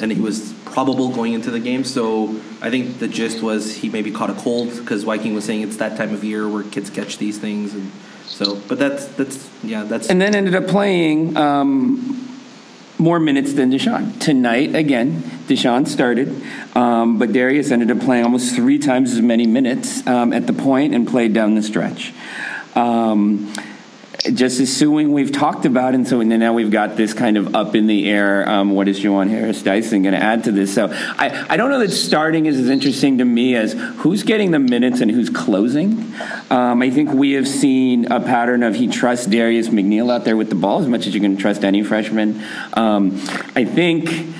[0.00, 1.82] and he was probable going into the game.
[1.84, 5.62] So I think the gist was he maybe caught a cold because Wyking was saying
[5.62, 7.72] it's that time of year where kids catch these things.
[7.72, 7.90] And
[8.26, 10.10] so, but that's, that's, yeah, that's.
[10.10, 11.38] And then ended up playing.
[11.38, 12.25] Um,
[12.98, 14.18] more minutes than Deschon.
[14.20, 16.42] Tonight, again, Deschon started,
[16.74, 20.52] um, but Darius ended up playing almost three times as many minutes um, at the
[20.52, 22.12] point and played down the stretch.
[22.74, 23.52] Um,
[24.32, 27.86] just assuming we've talked about, and so now we've got this kind of up in
[27.86, 28.48] the air.
[28.48, 30.74] Um, what is Juhwan Harris Dyson going to add to this?
[30.74, 34.50] So I, I don't know that starting is as interesting to me as who's getting
[34.50, 36.12] the minutes and who's closing.
[36.50, 40.36] Um, I think we have seen a pattern of he trusts Darius McNeill out there
[40.36, 42.42] with the ball as much as you can trust any freshman.
[42.74, 43.20] Um,
[43.54, 44.34] I think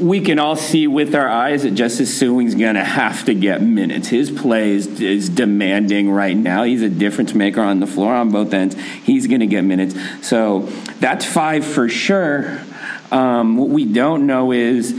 [0.00, 3.62] we can all see with our eyes that Justice Sueing's going to have to get
[3.62, 4.08] minutes.
[4.08, 6.62] His play is, is, demanding right now.
[6.64, 8.76] He's a difference maker on the floor on both ends.
[9.04, 9.94] He's going to get minutes.
[10.26, 10.60] So
[11.00, 12.60] that's five for sure.
[13.12, 14.92] Um, what we don't know is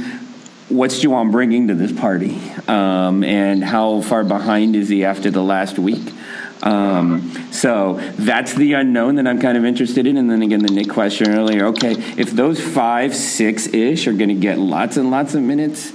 [0.69, 5.43] what's Juhwan bringing to this party um, and how far behind is he after the
[5.43, 6.13] last week.
[6.63, 10.17] Um, so that's the unknown that I'm kind of interested in.
[10.17, 14.29] And then again, the Nick question earlier okay, if those five, six ish are going
[14.29, 15.91] to get lots and lots of minutes,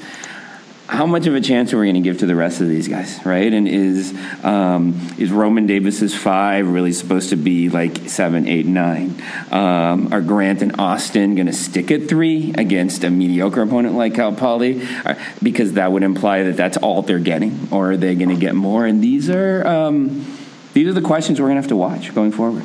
[0.88, 2.86] how much of a chance are we going to give to the rest of these
[2.86, 3.52] guys, right?
[3.52, 9.20] And is um, is Roman Davis's five really supposed to be like seven, eight, nine?
[9.50, 14.14] Um, are Grant and Austin going to stick at three against a mediocre opponent like
[14.14, 14.80] Cal Poly?
[15.04, 18.36] Uh, because that would imply that that's all they're getting, or are they going to
[18.36, 18.86] get more?
[18.86, 20.24] And these are um,
[20.76, 22.62] these are the questions we're going to have to watch going forward.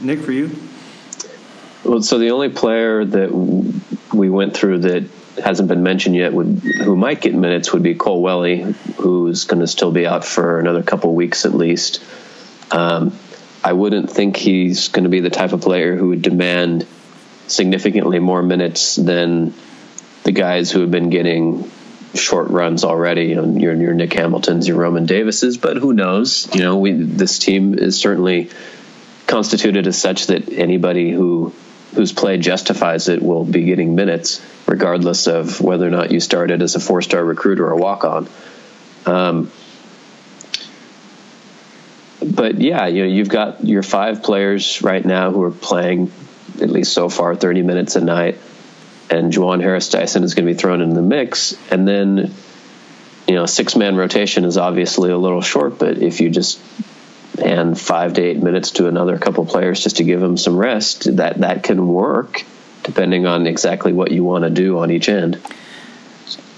[0.00, 0.58] Nick, for you?
[1.84, 3.30] Well, so the only player that
[4.14, 7.94] we went through that hasn't been mentioned yet would who might get minutes would be
[7.94, 8.62] Cole Welly,
[8.96, 12.02] who's going to still be out for another couple weeks at least.
[12.70, 13.14] Um,
[13.62, 16.86] I wouldn't think he's going to be the type of player who would demand
[17.48, 19.52] significantly more minutes than
[20.22, 21.70] the guys who have been getting
[22.14, 23.34] short runs already.
[23.34, 26.48] Know, your, your Nick Hamiltons, your Roman Davises, but who knows?
[26.54, 28.50] You know, we this team is certainly
[29.26, 31.52] constituted as such that anybody who
[31.94, 36.60] whose play justifies it will be getting minutes, regardless of whether or not you started
[36.62, 38.28] as a four star recruit or a walk on.
[39.06, 39.50] Um,
[42.24, 46.10] but yeah, you know, you've got your five players right now who are playing
[46.60, 48.38] at least so far 30 minutes a night
[49.10, 51.56] and Juhwan Harris Dyson is going to be thrown in the mix.
[51.70, 52.32] And then,
[53.28, 56.60] you know, six man rotation is obviously a little short, but if you just
[57.38, 61.16] hand five to eight minutes to another couple players just to give them some rest,
[61.16, 62.44] that that can work
[62.82, 65.40] depending on exactly what you want to do on each end.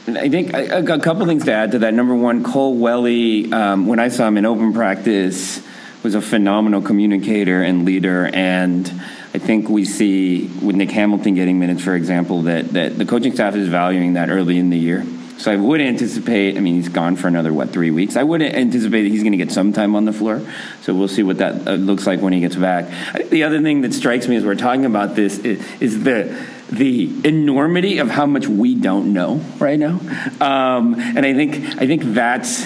[0.08, 1.94] I think a, a couple things to add to that.
[1.94, 5.64] Number one, Cole Welly, um, when I saw him in open practice,
[6.02, 8.92] was a phenomenal communicator and leader and
[9.36, 13.34] I think we see with Nick Hamilton getting minutes, for example, that, that the coaching
[13.34, 15.04] staff is valuing that early in the year.
[15.36, 16.56] So I would anticipate.
[16.56, 18.16] I mean, he's gone for another what three weeks.
[18.16, 20.40] I would anticipate that he's going to get some time on the floor.
[20.80, 22.86] So we'll see what that uh, looks like when he gets back.
[22.86, 26.02] I think the other thing that strikes me as we're talking about this is, is
[26.02, 26.34] the
[26.70, 30.00] the enormity of how much we don't know right now.
[30.40, 32.64] Um, and I think I think that's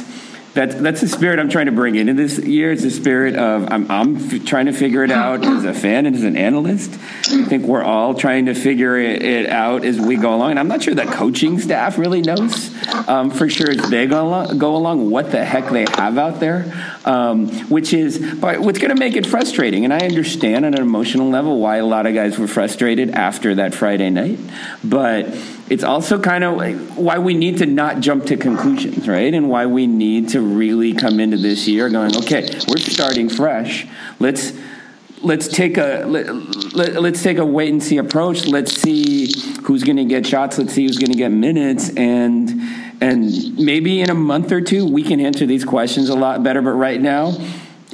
[0.53, 2.73] that's that's the spirit I'm trying to bring into this year.
[2.73, 6.07] It's the spirit of I'm I'm f- trying to figure it out as a fan
[6.07, 6.93] and as an analyst.
[6.93, 10.51] I think we're all trying to figure it, it out as we go along.
[10.51, 12.75] And I'm not sure the coaching staff really knows
[13.09, 16.41] um, for sure as they go along, go along what the heck they have out
[16.41, 19.85] there, um, which is but what's going to make it frustrating.
[19.85, 23.55] And I understand on an emotional level why a lot of guys were frustrated after
[23.57, 24.41] that Friday night,
[24.83, 25.33] but
[25.71, 29.33] it's also kind of like why we need to not jump to conclusions, right?
[29.33, 33.87] And why we need to really come into this year going, okay, we're starting fresh.
[34.19, 34.53] Let's
[35.23, 36.27] let's take a let,
[36.75, 38.47] let, let's take a wait and see approach.
[38.47, 40.59] Let's see who's going to get shots.
[40.59, 42.51] Let's see who's going to get minutes, and
[43.01, 46.63] and maybe in a month or two we can answer these questions a lot better.
[46.63, 47.31] But right now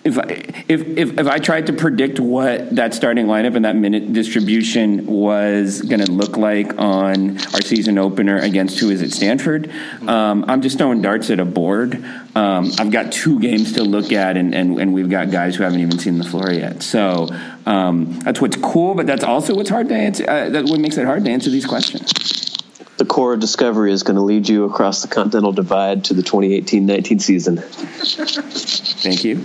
[0.06, 0.22] if I,
[0.68, 5.04] if, if, if I tried to predict what that starting lineup and that minute distribution
[5.06, 9.68] was going to look like on our season opener against who is it Stanford,
[10.06, 12.04] um, I'm just throwing darts at a board.
[12.36, 15.64] Um, I've got two games to look at, and, and, and we've got guys who
[15.64, 16.84] haven't even seen the floor yet.
[16.84, 17.28] So
[17.66, 20.24] um, that's what's cool, but that's also what's hard to answer.
[20.28, 22.12] Uh, that's what makes it hard to answer these questions.
[22.98, 26.22] The core of discovery is going to lead you across the continental divide to the
[26.22, 27.56] 2018-19 season.
[27.58, 29.42] Thank you.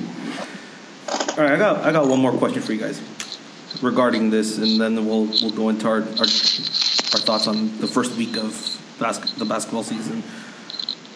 [1.32, 3.02] All right, I got I got one more question for you guys
[3.82, 8.18] regarding this, and then we'll we'll go into our our, our thoughts on the first
[8.18, 8.52] week of
[9.00, 10.24] bas- the basketball season.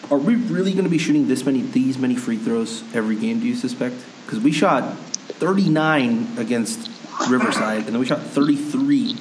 [0.09, 3.41] Are we really going to be shooting this many these many free throws every game?
[3.41, 3.95] Do you suspect?
[4.25, 6.89] Because we shot 39 against
[7.29, 9.17] Riverside, and then we shot 33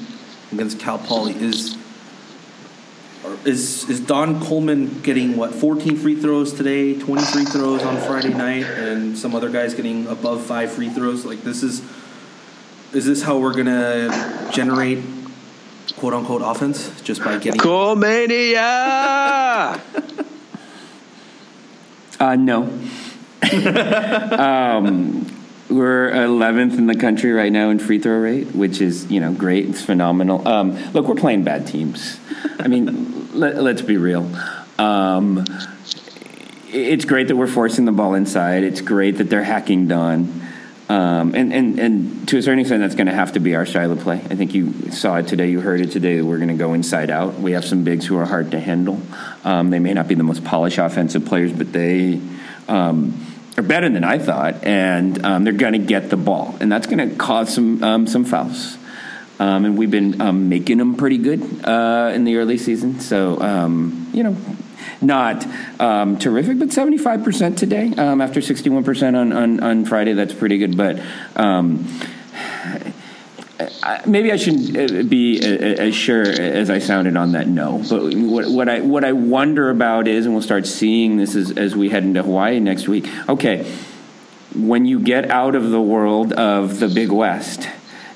[0.52, 1.34] against Cal Poly.
[1.34, 1.76] Is
[3.44, 8.34] is is Don Coleman getting what 14 free throws today, 20 free throws on Friday
[8.34, 11.24] night, and some other guys getting above five free throws?
[11.24, 11.82] Like this is
[12.92, 14.98] is this how we're gonna generate
[15.96, 19.00] quote unquote offense just by getting Colemania!
[22.20, 22.62] Uh, no.
[24.38, 25.23] um,
[25.70, 29.32] we're 11th in the country right now in free throw rate, which is you know
[29.32, 29.68] great.
[29.68, 30.46] It's phenomenal.
[30.46, 32.18] Um, look, we're playing bad teams.
[32.58, 34.30] I mean, let, us be real.
[34.78, 35.44] Um,
[36.68, 38.64] it's great that we're forcing the ball inside.
[38.64, 40.42] It's great that they're hacking Don.
[40.88, 43.64] Um, and, and, and to a certain extent, that's going to have to be our
[43.64, 44.16] style of play.
[44.16, 46.74] I think you saw it today, you heard it today, that we're going to go
[46.74, 47.34] inside out.
[47.38, 49.00] We have some bigs who are hard to handle.
[49.44, 52.20] Um, they may not be the most polished offensive players, but they
[52.68, 56.56] um, are better than I thought, and um, they're going to get the ball.
[56.60, 58.78] And that's going to cause some, um, some fouls.
[59.38, 63.00] Um, and we've been um, making them pretty good uh, in the early season.
[63.00, 63.34] So,
[64.12, 64.36] you know,
[65.00, 65.46] not
[65.80, 70.12] um, terrific, but 75% today um, after 61% on, on, on, Friday.
[70.12, 70.76] That's pretty good.
[70.76, 71.00] But
[73.60, 77.82] um, maybe I shouldn't be as sure as I sounded on that no.
[77.88, 81.52] But what, what, I, what I wonder about is, and we'll start seeing this as,
[81.52, 83.70] as we head into Hawaii next week, okay,
[84.54, 87.68] when you get out of the world of the Big West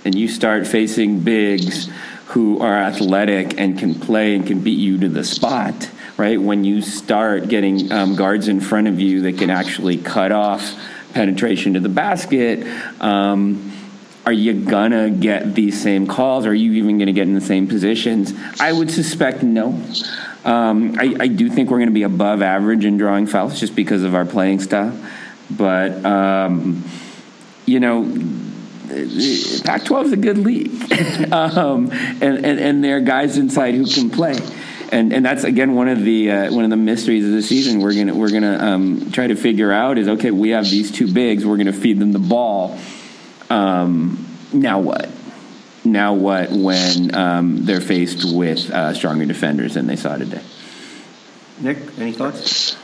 [0.04, 1.88] and you start facing bigs
[2.26, 6.40] who are athletic and can play and can beat you to the spot– right?
[6.40, 10.74] When you start getting um, guards in front of you that can actually cut off
[11.14, 12.66] penetration to the basket,
[13.00, 13.72] um,
[14.28, 16.44] are you gonna get these same calls?
[16.44, 18.34] Are you even gonna get in the same positions?
[18.60, 19.68] I would suspect no.
[20.44, 24.02] Um, I, I, do think we're gonna be above average in drawing fouls just because
[24.02, 24.92] of our playing style.
[25.50, 26.84] But, um,
[27.64, 28.04] you know,
[29.64, 30.72] Pac 12 is a good league.
[31.32, 34.38] Um, and, and, and there are guys inside who can play
[34.92, 37.80] and and that's again one of the uh, one of the mysteries of the season.
[37.80, 40.30] We're gonna we're gonna um, try to figure out is okay.
[40.30, 41.44] We have these two bigs.
[41.44, 42.78] We're gonna feed them the ball.
[43.50, 45.10] Um, now what?
[45.84, 50.42] Now what when um, they're faced with uh, stronger defenders than they saw today?
[51.60, 52.76] Nick, any thoughts?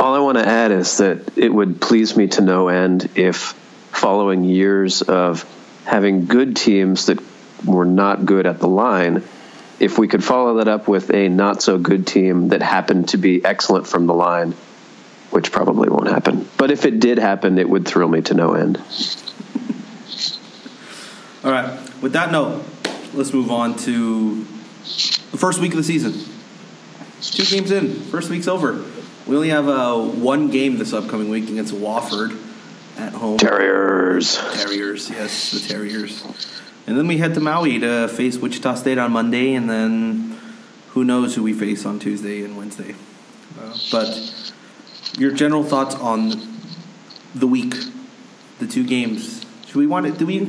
[0.00, 3.52] All I want to add is that it would please me to no end if,
[3.92, 5.44] following years of
[5.84, 7.18] having good teams that
[7.64, 9.22] were not good at the line,
[9.78, 13.16] if we could follow that up with a not so good team that happened to
[13.16, 14.52] be excellent from the line,
[15.30, 16.48] which probably won't happen.
[16.56, 18.80] But if it did happen, it would thrill me to no end.
[21.44, 21.78] All right.
[22.00, 22.64] With that note,
[23.14, 24.44] let's move on to
[25.32, 26.12] the first week of the season.
[27.20, 27.94] Two games in.
[27.94, 28.84] First week's over.
[29.26, 32.38] We only have uh, one game this upcoming week against Wofford
[32.96, 33.38] at home.
[33.38, 34.36] Terriers.
[34.54, 36.24] Terriers, yes, the Terriers.
[36.86, 40.38] And then we head to Maui to face Wichita State on Monday, and then
[40.90, 42.94] who knows who we face on Tuesday and Wednesday.
[43.60, 44.52] Uh, but
[45.16, 46.32] your general thoughts on
[47.34, 47.74] the week,
[48.58, 49.41] the two games.
[49.72, 50.40] Should we want to, do we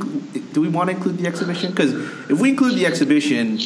[0.52, 1.72] do we want to include the exhibition?
[1.72, 1.94] Because
[2.30, 3.58] if we include the exhibition,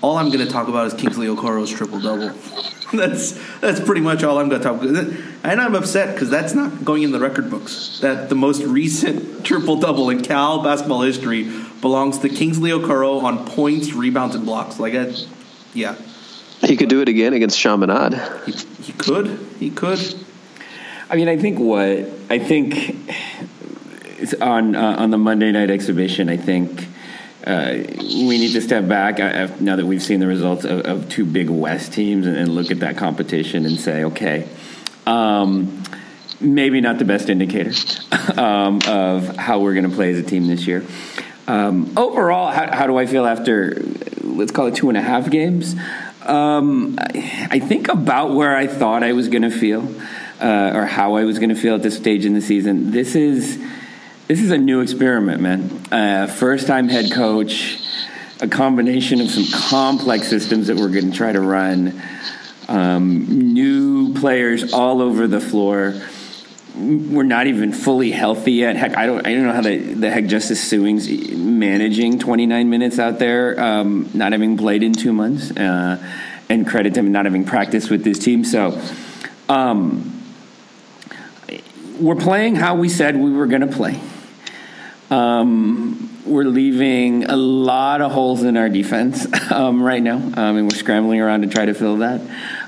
[0.00, 2.30] all I'm going to talk about is Kingsley Okoroh's triple double.
[2.94, 5.14] that's that's pretty much all I'm going to talk about.
[5.44, 7.98] And I'm upset because that's not going in the record books.
[8.00, 11.52] That the most recent triple double in Cal basketball history
[11.82, 14.80] belongs to Kingsley Okoroh on points, rebounds, and blocks.
[14.80, 15.12] Like, I,
[15.74, 15.96] yeah.
[16.62, 18.14] He could do it again against Chaminade.
[18.46, 18.52] He,
[18.82, 19.38] he could.
[19.60, 20.00] He could.
[21.10, 23.53] I mean, I think what I think it's
[24.32, 26.28] on uh, on the Monday night exhibition.
[26.28, 26.88] I think
[27.46, 31.08] uh, we need to step back uh, now that we've seen the results of, of
[31.10, 34.48] two big West teams and, and, look at that competition and say, okay,
[35.06, 35.82] um,
[36.40, 37.72] maybe not the best indicator
[38.40, 40.82] um, of how we're going to play as a team this year.
[41.46, 43.82] Um, overall, how, how, do I feel after
[44.22, 45.74] let's call it two and a half games?
[46.22, 49.86] Um, I think about where I thought I was going to feel,
[50.40, 52.92] uh, or how I was going to feel at this stage in the season.
[52.92, 53.62] This is
[54.26, 55.82] this is a new experiment, man.
[55.92, 57.78] Uh, first time head coach,
[58.40, 62.00] a combination of some complex systems that we're going to try to run,
[62.68, 65.94] um, new players all over the floor.
[66.74, 68.76] We're not even fully healthy yet.
[68.76, 69.24] Heck, I don't.
[69.26, 74.10] I don't know how the, the heck Justice Sueing's managing 29 minutes out there, um,
[74.14, 76.02] not having played in two months, uh,
[76.48, 78.42] and credit him not having practiced with this team.
[78.42, 78.80] So,
[79.48, 80.10] um,
[82.00, 84.00] we're playing how we said we were going to play.
[85.14, 90.62] Um, we're leaving a lot of holes in our defense um, right now, um, and
[90.64, 92.20] we're scrambling around to try to fill that.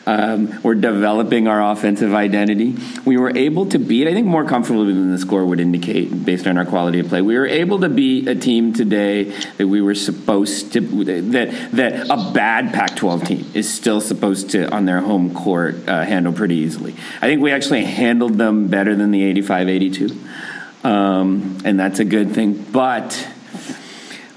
[0.07, 2.77] Um, we're developing our offensive identity.
[3.05, 6.47] We were able to beat, I think, more comfortably than the score would indicate, based
[6.47, 7.21] on our quality of play.
[7.21, 9.25] We were able to beat a team today
[9.57, 14.73] that we were supposed to that that a bad Pac-12 team is still supposed to
[14.73, 16.95] on their home court uh, handle pretty easily.
[17.21, 20.55] I think we actually handled them better than the 85-82
[20.87, 22.55] um, and that's a good thing.
[22.55, 23.29] But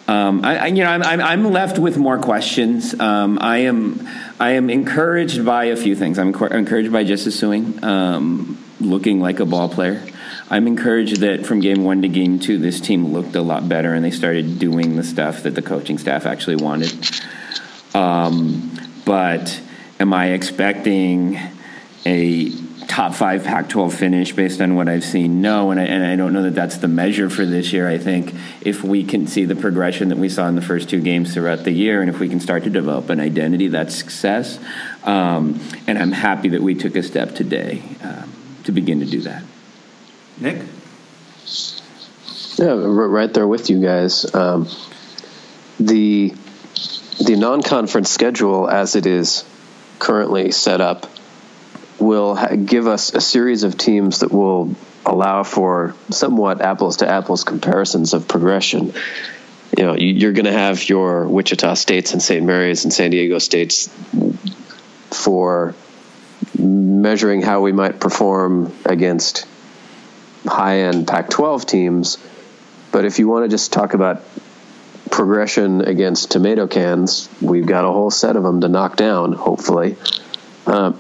[0.08, 3.00] um, I, I, you know, I'm, I'm, left with more questions.
[3.00, 4.08] Um, I am
[4.40, 6.18] I am encouraged by a few things.
[6.18, 10.04] I'm encouraged by Justice Sueing um, looking like a ball player.
[10.50, 13.94] I'm encouraged that from game one to game two, this team looked a lot better
[13.94, 16.92] and they started doing the stuff that the coaching staff actually wanted.
[17.94, 18.72] Um,
[19.06, 19.62] but
[20.00, 21.40] am I expecting
[22.08, 22.52] a
[22.90, 25.42] top five Pac 12 finish based on what I've seen?
[25.42, 27.88] No, and I, and I don't know that that's the measure for this year.
[27.88, 31.00] I think if we can see the progression that we saw in the first two
[31.00, 34.60] games throughout the year, and if we can start to develop an identity, that's success.
[35.04, 38.34] Um, and I'm happy that we took a step today um,
[38.64, 39.44] to begin to do that.
[40.40, 40.64] Nick?
[42.56, 44.34] Yeah, right there with you guys.
[44.34, 44.68] Um,
[45.80, 46.34] the
[47.24, 49.46] the non-conference schedule as it is
[50.00, 51.06] currently set up
[52.00, 54.76] will give us a series of teams that will
[55.06, 58.94] allow for somewhat apples to apples comparisons of progression.
[59.78, 62.46] You know, you're going to have your Wichita States and St.
[62.46, 63.90] Mary's and San Diego States
[65.12, 65.76] for
[66.58, 69.46] measuring how we might perform against
[70.46, 72.18] high end Pac 12 teams.
[72.92, 74.24] But if you want to just talk about
[75.12, 79.96] progression against tomato cans, we've got a whole set of them to knock down, hopefully.
[80.66, 80.94] Uh,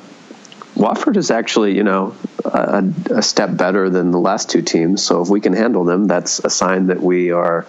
[0.79, 2.15] Wofford is actually, you know,
[2.45, 5.03] a, a, step better than the last two teams.
[5.03, 7.67] So if we can handle them, that's a sign that we are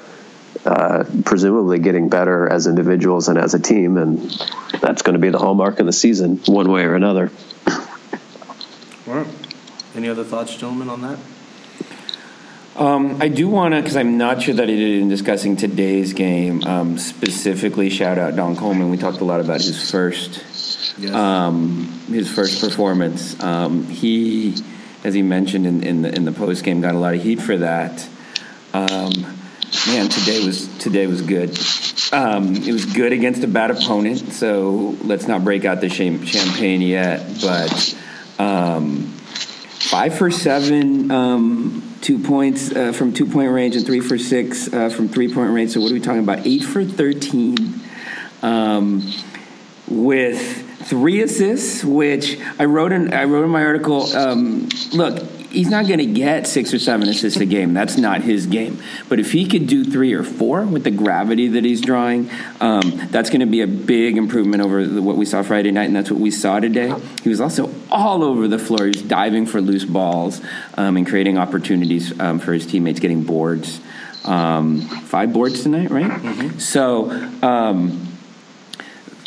[0.64, 4.30] uh, presumably getting better as individuals and as a team, and
[4.80, 7.32] that's going to be the hallmark of the season, one way or another.
[7.66, 9.26] All right.
[9.96, 11.18] Any other thoughts, gentlemen, on that?
[12.76, 16.12] Um, I do want to, because I'm not sure that I did in discussing today's
[16.12, 18.88] game, um, specifically shout out Don Coleman.
[18.88, 20.44] We talked a lot about his first
[21.00, 21.14] yes.
[21.14, 23.40] um, his first performance.
[23.42, 24.54] Um, he,
[25.04, 27.40] as he mentioned in, in the in the post game, got a lot of heat
[27.40, 28.06] for that.
[28.72, 29.12] Um,
[29.86, 31.58] man, today was today was good.
[32.12, 36.82] Um, it was good against a bad opponent, so let's not break out the champagne
[36.82, 37.40] yet.
[37.40, 37.98] But
[38.38, 39.06] um,
[39.78, 44.72] five for seven, um, two points uh, from two point range, and three for six
[44.72, 45.72] uh, from three point range.
[45.72, 46.46] So what are we talking about?
[46.46, 47.80] Eight for thirteen.
[48.42, 49.12] Um,
[49.90, 54.14] with three assists, which I wrote in I wrote in my article.
[54.16, 57.74] Um, look, he's not going to get six or seven assists a game.
[57.74, 58.82] That's not his game.
[59.08, 63.08] But if he could do three or four with the gravity that he's drawing, um,
[63.10, 65.96] that's going to be a big improvement over the, what we saw Friday night, and
[65.96, 66.94] that's what we saw today.
[67.22, 68.86] He was also all over the floor.
[68.86, 70.40] He's diving for loose balls
[70.74, 73.80] um, and creating opportunities um, for his teammates, getting boards.
[74.24, 76.10] Um, five boards tonight, right?
[76.10, 76.58] Mm-hmm.
[76.58, 77.10] So
[77.42, 78.09] um,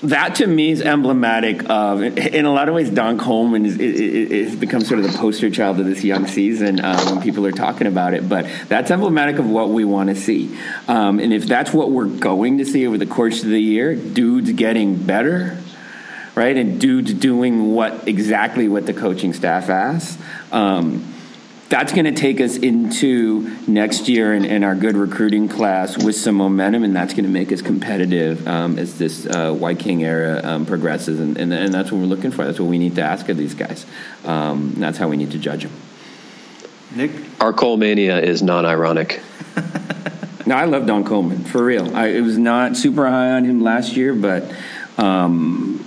[0.04, 4.82] that to me is emblematic of, in a lot of ways, Don Coleman is, become
[4.82, 8.14] sort of the poster child of this young season uh, when people are talking about
[8.14, 8.28] it.
[8.28, 10.58] But that's emblematic of what we want to see.
[10.88, 13.96] Um, and if that's what we're going to see over the course of the year,
[13.96, 15.58] dudes getting better,
[16.36, 16.56] right?
[16.56, 20.22] And dudes doing what exactly what the coaching staff asks.
[20.52, 21.13] Um,
[21.74, 26.16] that's going to take us into next year and, and, our good recruiting class with
[26.16, 30.40] some momentum, and that's going to make us competitive um, as this uh, Wyking era
[30.44, 31.20] um, progresses.
[31.20, 32.46] And, and, and, that's what we're looking for.
[32.46, 33.88] That's what we need to ask of these guys.
[34.24, 35.72] Um, that's how we need to judge them.
[36.96, 37.10] Nick?
[37.42, 39.20] Our Colemania is non ironic.
[40.46, 41.98] no, I love Don Coleman, for real.
[41.98, 44.44] I, it was not super high on him last year, but
[45.00, 45.83] um,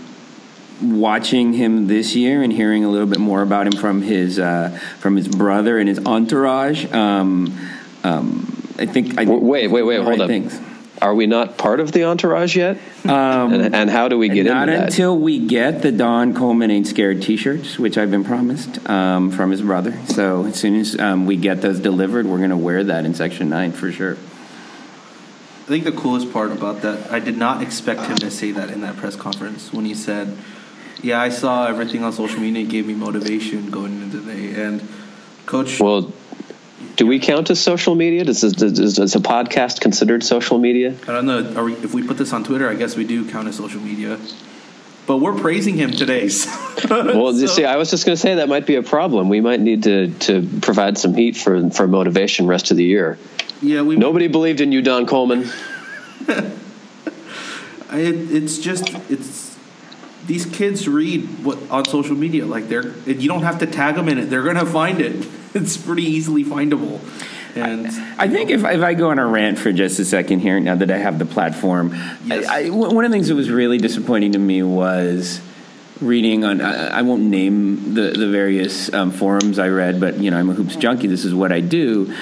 [0.82, 4.70] watching him this year and hearing a little bit more about him from his uh,
[4.98, 6.90] from his brother and his entourage.
[6.92, 7.58] Um,
[8.04, 9.18] um, I think.
[9.18, 10.28] I wait, wait, wait, hold right up.
[10.28, 10.60] Things.
[11.00, 12.78] Are we not part of the entourage yet?
[13.04, 14.88] Um, and, and, how do we get not into that?
[14.88, 19.50] until we get the Don Coleman Ain't Scared T-shirts, which I've been promised um, from
[19.50, 19.94] his brother.
[20.06, 23.12] So as soon as um, we get those delivered, we're going to wear that in
[23.12, 24.12] Section Nine for sure.
[24.12, 28.70] I think the coolest part about that, I did not expect him to say that
[28.70, 30.38] in that press conference when he said
[31.06, 32.64] yeah, I saw everything on social media.
[32.64, 34.60] It gave me motivation going into the day.
[34.60, 34.86] And
[35.46, 36.12] coach, well,
[36.96, 38.24] do we count as social media?
[38.24, 40.96] Does, does, does a podcast considered social media?
[41.04, 41.64] I don't know.
[41.64, 44.18] We, if we put this on Twitter, I guess we do count as social media.
[45.06, 46.22] But we're praising him today.
[46.90, 47.46] well, so.
[47.46, 49.28] see, I was just going to say that might be a problem.
[49.28, 53.16] We might need to, to provide some heat for for motivation rest of the year.
[53.62, 55.48] Yeah, we nobody believed in you, Don Coleman.
[56.28, 56.50] it,
[57.92, 59.45] it's just it's
[60.26, 62.44] these kids read what on social media.
[62.44, 65.26] Like they're you don't have to tag them in it; they're gonna find it.
[65.54, 67.00] It's pretty easily findable.
[67.56, 70.40] And I, I think if, if I go on a rant for just a second
[70.40, 71.94] here, now that I have the platform,
[72.26, 72.46] yes.
[72.46, 75.40] I, I, one of the things that was really disappointing to me was
[76.02, 80.38] reading on I, won't name the the various um, forums I read, but you know
[80.38, 81.06] I'm a hoops junkie.
[81.06, 82.14] This is what I do.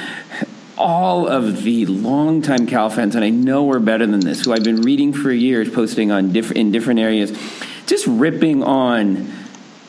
[0.78, 4.62] All of the longtime Cal fans, and I know we're better than this, who I've
[4.62, 7.36] been reading for years, posting on different in different areas
[7.86, 9.32] just ripping on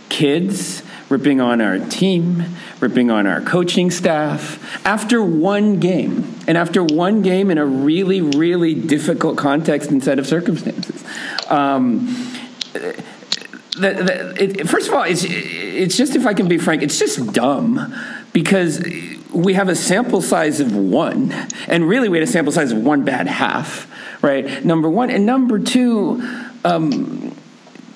[0.09, 2.43] kids, ripping on our team,
[2.79, 6.33] ripping on our coaching staff after one game.
[6.47, 11.03] And after one game in a really, really difficult context and set of circumstances.
[11.49, 12.07] Um,
[12.73, 16.97] the, the, it, first of all, it's, it's just, if I can be frank, it's
[16.97, 17.93] just dumb
[18.31, 18.83] because
[19.33, 21.31] we have a sample size of one.
[21.67, 23.91] And really, we had a sample size of one bad half,
[24.21, 24.63] right?
[24.63, 25.09] Number one.
[25.09, 26.21] And number two,
[26.63, 27.34] um,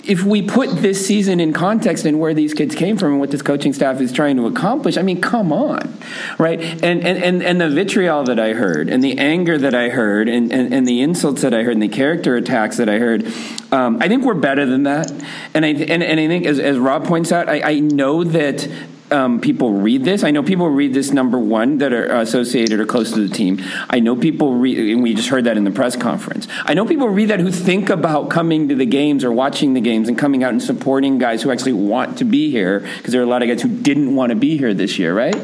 [0.04, 3.32] if we put this season in context and where these kids came from and what
[3.32, 5.98] this coaching staff is trying to accomplish, I mean, come on,
[6.38, 6.60] right?
[6.60, 10.30] And and and, and the vitriol that I heard, and the anger that I heard,
[10.30, 13.26] and, and, and the insults that I heard, and the character attacks that I heard,
[13.72, 15.12] um, I think we're better than that.
[15.54, 18.68] And I and, and I think as, as Rob points out, I, I know that
[19.12, 20.24] um, people read this.
[20.24, 23.62] I know people read this number one that are associated or close to the team.
[23.90, 26.48] I know people read, and we just heard that in the press conference.
[26.66, 29.82] I know people read that who think about coming to the games or watching the
[29.82, 33.22] games and coming out and supporting guys who actually want to be here because there
[33.22, 35.36] are a lot of guys who didn't want to be here this year, right?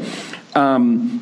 [0.55, 1.21] Um,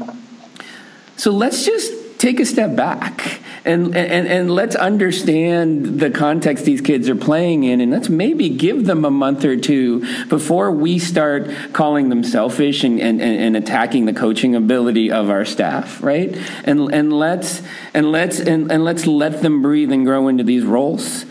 [1.16, 6.82] so let's just take a step back and, and, and let's understand the context these
[6.82, 11.00] kids are playing in, and let's maybe give them a month or two before we
[11.00, 16.38] start calling them selfish and, and, and attacking the coaching ability of our staff, right?
[16.66, 17.62] And, and let's,
[17.94, 21.26] and, let's, and, and let's let them breathe and grow into these roles.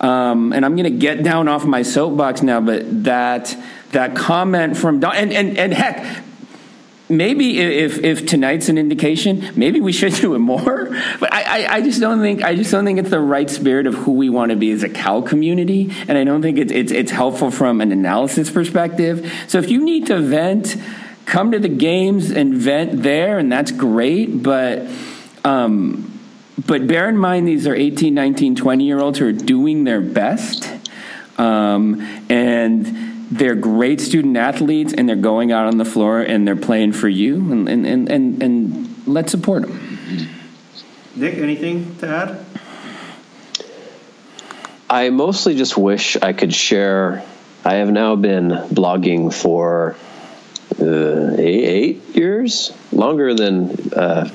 [0.00, 3.56] Um, and I'm going to get down off my soapbox now, but that
[3.92, 6.22] that comment from Don, and, and, and heck,
[7.08, 10.86] maybe if if tonight's an indication, maybe we should do it more.
[11.20, 13.86] But I, I, I, just don't think I just don't think it's the right spirit
[13.86, 16.72] of who we want to be as a Cal community, and I don't think it's
[16.72, 19.30] it's, it's helpful from an analysis perspective.
[19.48, 20.76] So if you need to vent,
[21.24, 24.42] come to the games and vent there, and that's great.
[24.42, 24.88] But
[25.44, 26.12] um,
[26.66, 30.00] but bear in mind these are 18, 19, 20 year olds who are doing their
[30.00, 30.68] best,
[31.38, 36.56] um, and they're great student athletes and they're going out on the floor and they're
[36.56, 40.30] playing for you and, and, and, and, and let's support them.
[41.14, 42.46] Nick, anything to add?
[44.88, 47.24] I mostly just wish I could share.
[47.64, 49.96] I have now been blogging for
[50.80, 54.30] uh, eight, years, longer than uh,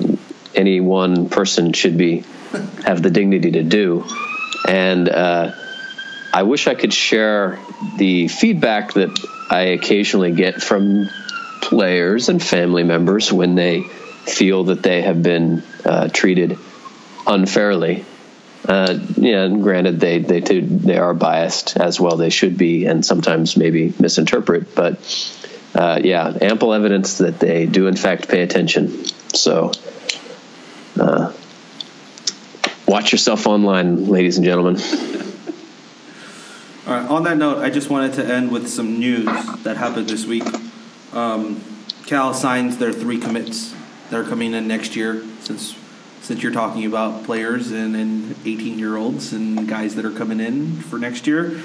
[0.54, 2.24] any one person should be
[2.84, 4.04] have the dignity to do,
[4.68, 5.52] and uh,
[6.32, 7.58] I wish I could share
[7.98, 9.10] the feedback that
[9.50, 11.10] I occasionally get from
[11.60, 16.58] players and family members when they feel that they have been uh, treated
[17.26, 18.04] unfairly.
[18.66, 22.16] Uh, yeah, and granted, they they they are biased as well.
[22.16, 24.74] They should be, and sometimes maybe misinterpret.
[24.74, 25.00] But
[25.74, 29.04] uh, yeah, ample evidence that they do in fact pay attention.
[29.34, 29.72] So,
[30.98, 31.32] uh,
[32.86, 34.78] watch yourself online, ladies and gentlemen.
[36.84, 37.08] All right.
[37.08, 39.26] On that note, I just wanted to end with some news
[39.62, 40.42] that happened this week.
[41.12, 41.62] Um,
[42.06, 43.72] Cal signs their three commits
[44.10, 45.24] that are coming in next year.
[45.42, 45.76] Since
[46.22, 50.40] since you're talking about players and, and 18 year olds and guys that are coming
[50.40, 51.60] in for next year,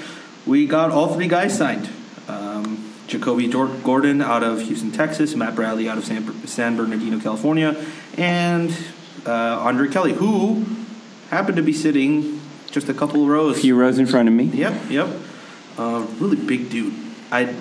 [0.46, 1.88] we got all three guys signed.
[2.28, 3.50] Um, Jacobi
[3.82, 7.84] Gordon out of Houston, Texas, Matt Bradley out of San, San Bernardino, California,
[8.16, 8.70] and
[9.26, 10.64] uh, Andre Kelly, who
[11.30, 12.37] happened to be sitting
[12.70, 13.58] just a couple of rows.
[13.58, 14.44] A few rows in front of me.
[14.44, 15.08] Yep, yep.
[15.76, 16.94] Uh, really big dude.
[17.30, 17.54] I, at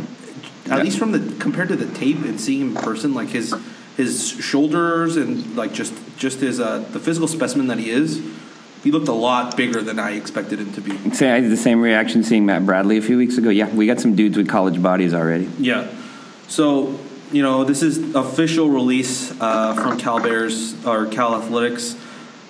[0.65, 0.77] yeah.
[0.77, 3.55] least from the compared to the tape and seeing him in person, like his
[3.95, 8.21] his shoulders and like just just his uh, the physical specimen that he is.
[8.83, 11.11] He looked a lot bigger than I expected him to be.
[11.11, 13.49] Say I had the same reaction seeing Matt Bradley a few weeks ago.
[13.49, 15.49] Yeah, we got some dudes with college bodies already.
[15.57, 15.87] Yeah.
[16.47, 16.99] So
[17.31, 21.97] you know, this is official release uh, from Cal Bears or Cal Athletics.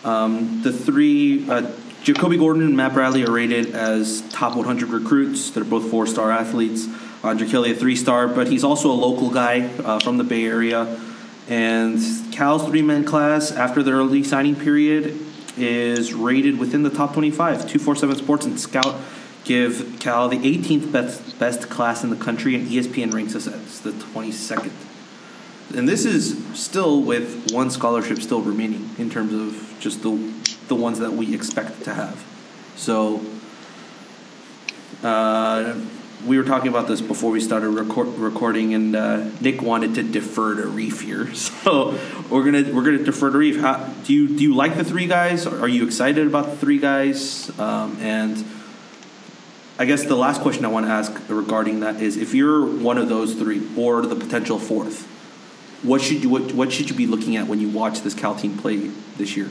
[0.03, 1.71] Um, the three uh,
[2.07, 5.51] Jacobi Gordon and Matt Bradley are rated as top 100 recruits.
[5.51, 6.87] They're both four star athletes.
[7.21, 10.45] Andre Kelly, a three star, but he's also a local guy uh, from the Bay
[10.45, 11.01] Area.
[11.49, 11.99] And
[12.31, 15.19] Cal's three man class, after the early signing period,
[15.57, 17.67] is rated within the top 25.
[17.67, 19.01] 247 Sports and Scout
[19.43, 23.81] give Cal the 18th best, best class in the country, and ESPN ranks us as
[23.81, 24.71] the 22nd.
[25.75, 30.33] And this is still with one scholarship still remaining in terms of just the
[30.67, 32.23] the ones that we expect to have.
[32.75, 33.21] So
[35.03, 35.75] uh,
[36.25, 40.03] we were talking about this before we started record, recording, and uh, Nick wanted to
[40.03, 41.97] defer to Reef here, so
[42.29, 43.59] we're gonna we're gonna defer to Reef.
[43.59, 45.45] How, do you do you like the three guys?
[45.45, 47.57] Are you excited about the three guys?
[47.59, 48.45] Um, and
[49.79, 52.97] I guess the last question I want to ask regarding that is, if you're one
[52.97, 55.05] of those three or the potential fourth,
[55.83, 58.35] what should you what, what should you be looking at when you watch this Cal
[58.35, 58.77] team play
[59.17, 59.49] this year?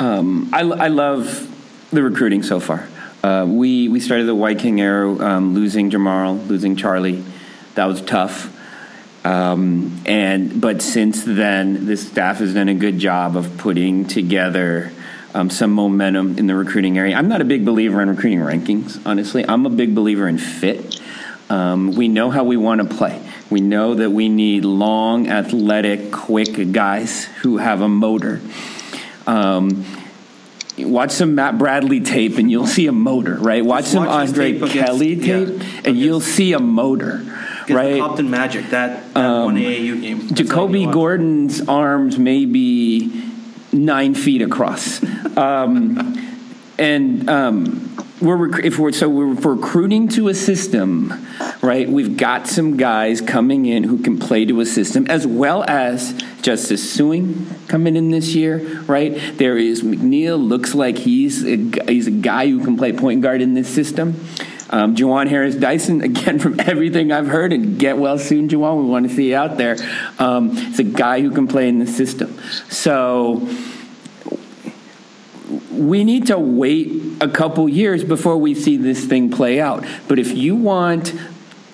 [0.00, 2.88] Um, I, I love the recruiting so far.
[3.22, 7.24] Uh, we we started the Wyking era um, losing Jemarl, losing Charlie.
[7.74, 8.54] That was tough.
[9.24, 14.92] Um, and but since then, the staff has done a good job of putting together
[15.34, 17.16] um, some momentum in the recruiting area.
[17.16, 19.44] I'm not a big believer in recruiting rankings, honestly.
[19.46, 21.00] I'm a big believer in fit.
[21.50, 23.20] Um, we know how we want to play.
[23.50, 28.40] We know that we need long, athletic, quick guys who have a motor.
[29.28, 29.84] Um,
[30.78, 33.64] watch some Matt Bradley tape and you'll see a motor, right?
[33.64, 36.58] Watch Just some watch Andre tape Kelly against, tape yeah, and against, you'll see a
[36.58, 37.22] motor,
[37.68, 38.00] right?
[38.00, 40.28] Compton Magic, that, that um, one AAU game.
[40.28, 43.32] That's Jacobi Gordon's arms may be
[43.72, 45.02] nine feet across.
[45.36, 46.16] Um,
[46.78, 51.26] and um, we're if we're so we're recruiting to a system,
[51.62, 51.88] right?
[51.88, 56.12] We've got some guys coming in who can play to a system, as well as
[56.42, 59.12] Justice Sueing coming in this year, right?
[59.36, 61.56] Darius McNeill looks like he's a,
[61.86, 64.24] he's a guy who can play point guard in this system.
[64.70, 68.82] Um, Juhwan Harris Dyson, again, from everything I've heard, and get well soon, Juhwan.
[68.82, 69.76] We want to see you out there.
[70.18, 72.38] Um, it's a guy who can play in the system.
[72.68, 73.48] So
[75.70, 79.84] we need to wait a couple years before we see this thing play out.
[80.06, 81.14] But if you want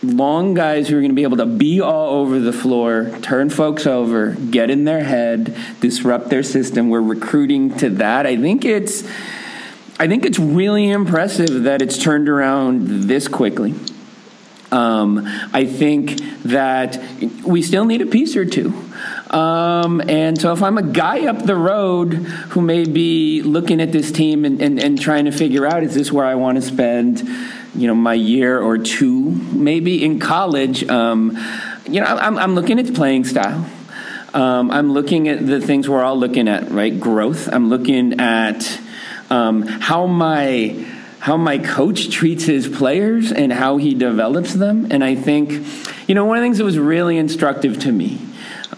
[0.03, 3.51] long guys who are going to be able to be all over the floor, turn
[3.51, 8.27] folks over, get in their head, disrupt their system, we're recruiting to that.
[8.27, 9.05] I think it's
[9.99, 13.75] I think it's really impressive that it's turned around this quickly.
[14.72, 17.01] Um, I think that
[17.45, 18.72] we still need a piece or two.
[19.35, 23.91] Um, and so if I'm a guy up the road who may be looking at
[23.91, 26.62] this team and, and, and trying to figure out, is this where I want to
[26.62, 27.20] spend,
[27.74, 31.37] you know, my year or two, maybe in college, um,
[31.85, 33.68] you know, I'm, I'm looking at the playing style.
[34.35, 36.99] Um, I'm looking at the things we're all looking at, right?
[36.99, 37.49] Growth.
[37.53, 38.80] I'm looking at
[39.30, 40.87] um, how my
[41.18, 44.89] how my coach treats his players and how he develops them.
[44.91, 45.66] And I think,
[46.07, 48.20] you know, one of the things that was really instructive to me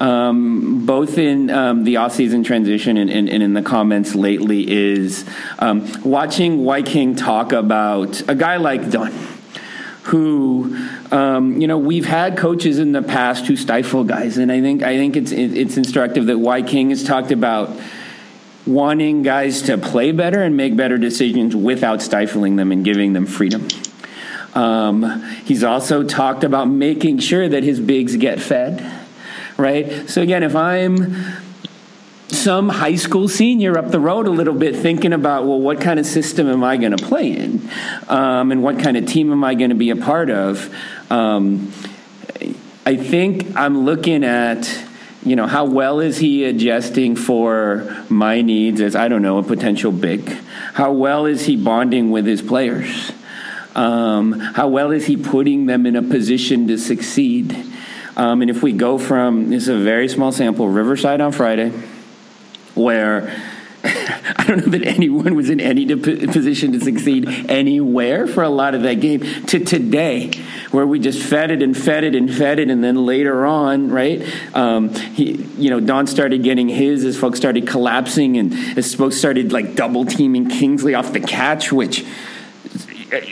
[0.00, 5.24] um, both in um, the off-season transition and, and, and, in the comments lately, is
[5.58, 9.12] um, watching Wyking talk about a guy like Dunn,
[10.04, 10.76] who
[11.10, 14.82] um, you know we've had coaches in the past who stifle guys, and I think
[14.82, 17.70] I think it's it's instructive that Wyking has talked about
[18.66, 23.24] wanting guys to play better and make better decisions without stifling them and giving them
[23.24, 23.68] freedom.
[24.54, 29.05] Um, he's also talked about making sure that his bigs get fed
[29.56, 30.08] right?
[30.08, 31.14] So again, if I'm
[32.28, 35.98] some high school senior up the road a little bit thinking about, well, what kind
[35.98, 37.68] of system am I going to play in?
[38.08, 40.74] Um, and what kind of team am I going to be a part of?
[41.10, 41.72] Um,
[42.84, 44.84] I think I'm looking at,
[45.24, 49.42] you know, how well is he adjusting for my needs as, I don't know, a
[49.42, 50.28] potential big?
[50.74, 53.12] How well is he bonding with his players?
[53.74, 57.66] Um, how well is he putting them in a position to succeed?
[58.16, 61.70] Um, and if we go from, this is a very small sample, Riverside on Friday,
[62.74, 63.30] where
[63.84, 68.74] I don't know that anyone was in any position to succeed anywhere for a lot
[68.74, 70.30] of that game to today,
[70.70, 73.90] where we just fed it and fed it and fed it, and then later on,
[73.90, 74.26] right?
[74.54, 79.16] Um, he, you know, Don started getting his as folks started collapsing, and as folks
[79.16, 82.04] started like double teaming Kingsley off the catch, which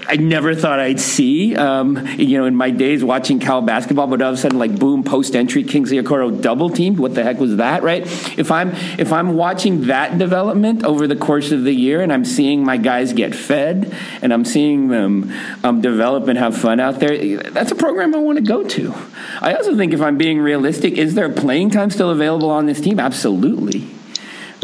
[0.07, 4.23] I never thought I'd see, um, you know, in my days watching Cal basketball, but
[4.23, 6.99] all of a sudden, like boom, post entry, Kingsley Okoroh double teamed.
[6.99, 8.03] What the heck was that, right?
[8.39, 12.25] If I'm if I'm watching that development over the course of the year, and I'm
[12.25, 15.33] seeing my guys get fed, and I'm seeing them
[15.63, 18.95] um, develop and have fun out there, that's a program I want to go to.
[19.41, 22.81] I also think, if I'm being realistic, is there playing time still available on this
[22.81, 23.01] team?
[23.01, 23.89] Absolutely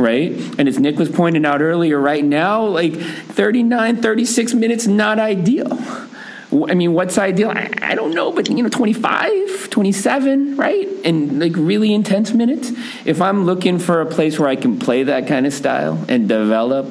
[0.00, 0.32] right?
[0.58, 5.78] And as Nick was pointing out earlier, right now, like 39, 36 minutes, not ideal.
[6.52, 7.50] I mean, what's ideal?
[7.50, 10.88] I, I, don't know, but you know, 25, 27, right?
[11.04, 12.72] And like really intense minutes.
[13.04, 16.28] If I'm looking for a place where I can play that kind of style and
[16.28, 16.86] develop,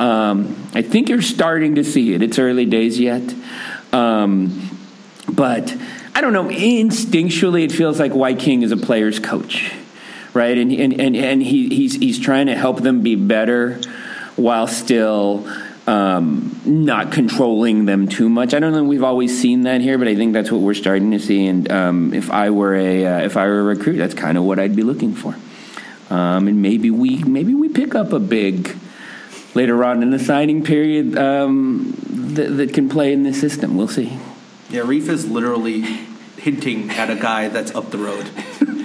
[0.00, 2.22] um, I think you're starting to see it.
[2.22, 3.22] It's early days yet.
[3.92, 4.80] Um,
[5.28, 5.72] but
[6.16, 9.72] I don't know, instinctually, it feels like Wyking is a player's coach
[10.34, 10.56] right?
[10.58, 13.80] And and and, and he, he's he's trying to help them be better
[14.36, 15.48] while still
[15.86, 18.54] um, not controlling them too much.
[18.54, 18.84] I don't know.
[18.84, 21.46] We've always seen that here, but I think that's what we're starting to see.
[21.46, 24.44] And um, if I were a uh, if I were a recruit, that's kind of
[24.44, 25.36] what I'd be looking for.
[26.10, 28.76] Um, and maybe we maybe we pick up a big
[29.54, 31.94] later on in the signing period um,
[32.34, 33.76] that, that can play in this system.
[33.76, 34.18] We'll see.
[34.70, 35.82] Yeah, Reef is literally
[36.38, 38.28] hinting at a guy that's up the road.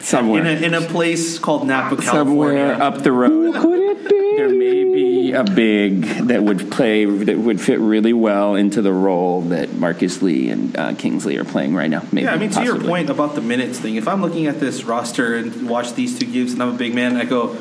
[0.00, 2.74] somewhere in a, in a place called Napa, California.
[2.74, 3.54] Somewhere up the road.
[3.54, 4.36] Who could it be?
[4.36, 8.92] There may be a big that would play that would fit really well into the
[8.92, 12.02] role that Marcus Lee and uh, Kingsley are playing right now.
[12.12, 12.68] Maybe, yeah, I mean possibly.
[12.68, 13.96] to your point about the minutes thing.
[13.96, 16.94] If I'm looking at this roster and watch these two games, and I'm a big
[16.94, 17.56] man, I go,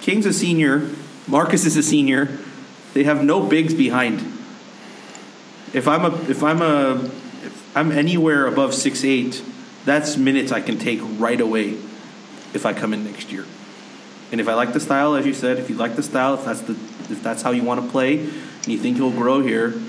[0.00, 0.90] King's a senior,
[1.26, 2.38] Marcus is a senior.
[2.94, 4.20] They have no bigs behind.
[5.74, 7.04] If I'm a if I'm a
[7.44, 9.42] if I'm anywhere above six eight
[9.86, 11.78] that's minutes I can take right away
[12.52, 13.46] if I come in next year.
[14.30, 16.44] And if I like the style, as you said, if you like the style, if
[16.44, 19.80] that's the if that's how you want to play, and you think you'll grow here,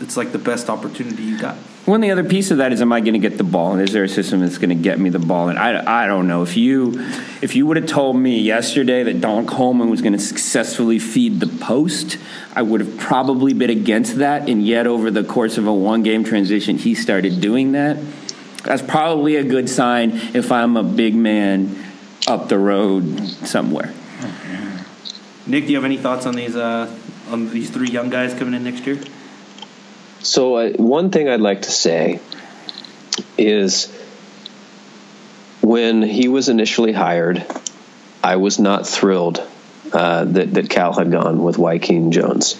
[0.00, 1.56] it's like the best opportunity you got.
[1.86, 3.72] One the other piece of that is, am I going to get the ball?
[3.72, 5.50] And is there a system that's going to get me the ball?
[5.50, 6.98] And I, I don't know if you
[7.42, 11.40] if you would have told me yesterday that Don Coleman was going to successfully feed
[11.40, 12.18] the post,
[12.54, 14.48] I would have probably been against that.
[14.48, 17.98] And yet, over the course of a one game transition, he started doing that.
[18.64, 21.76] That's probably a good sign if I'm a big man
[22.26, 23.92] up the road somewhere.
[25.46, 26.90] Nick, do you have any thoughts on these uh,
[27.28, 28.98] on these three young guys coming in next year?
[30.20, 32.20] So uh, one thing I'd like to say
[33.36, 33.92] is
[35.60, 37.44] when he was initially hired,
[38.22, 39.46] I was not thrilled
[39.92, 42.58] uh, that that Cal had gone with Wyking Jones.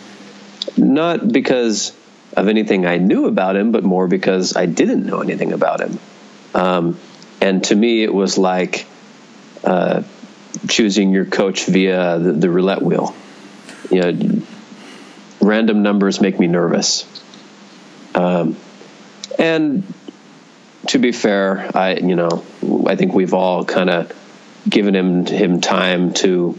[0.77, 1.97] Not because
[2.37, 5.99] of anything I knew about him, but more because I didn't know anything about him.
[6.55, 6.99] Um,
[7.41, 8.87] and to me, it was like
[9.65, 10.03] uh,
[10.69, 13.15] choosing your coach via the, the, roulette wheel.
[13.91, 14.43] You know,
[15.41, 17.07] random numbers make me nervous.
[18.15, 18.57] Um,
[19.39, 19.85] and
[20.89, 22.45] to be fair, I you know
[22.87, 24.13] I think we've all kind of
[24.69, 26.59] given him him time to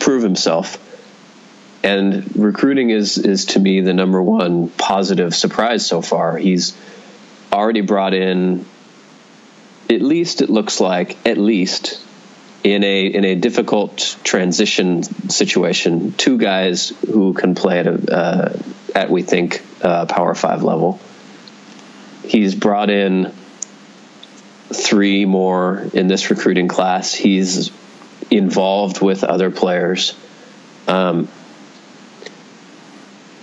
[0.00, 0.78] prove himself
[1.82, 6.36] and recruiting is is to me the number one positive surprise so far.
[6.36, 6.76] He's
[7.52, 8.66] already brought in
[9.88, 12.00] at least it looks like at least
[12.64, 18.58] in a in a difficult transition situation, two guys who can play at a uh,
[18.94, 20.98] at we think uh, power five level.
[22.24, 23.32] He's brought in
[24.72, 27.14] three more in this recruiting class.
[27.14, 27.70] He's
[28.30, 30.16] involved with other players.
[30.88, 31.28] Um,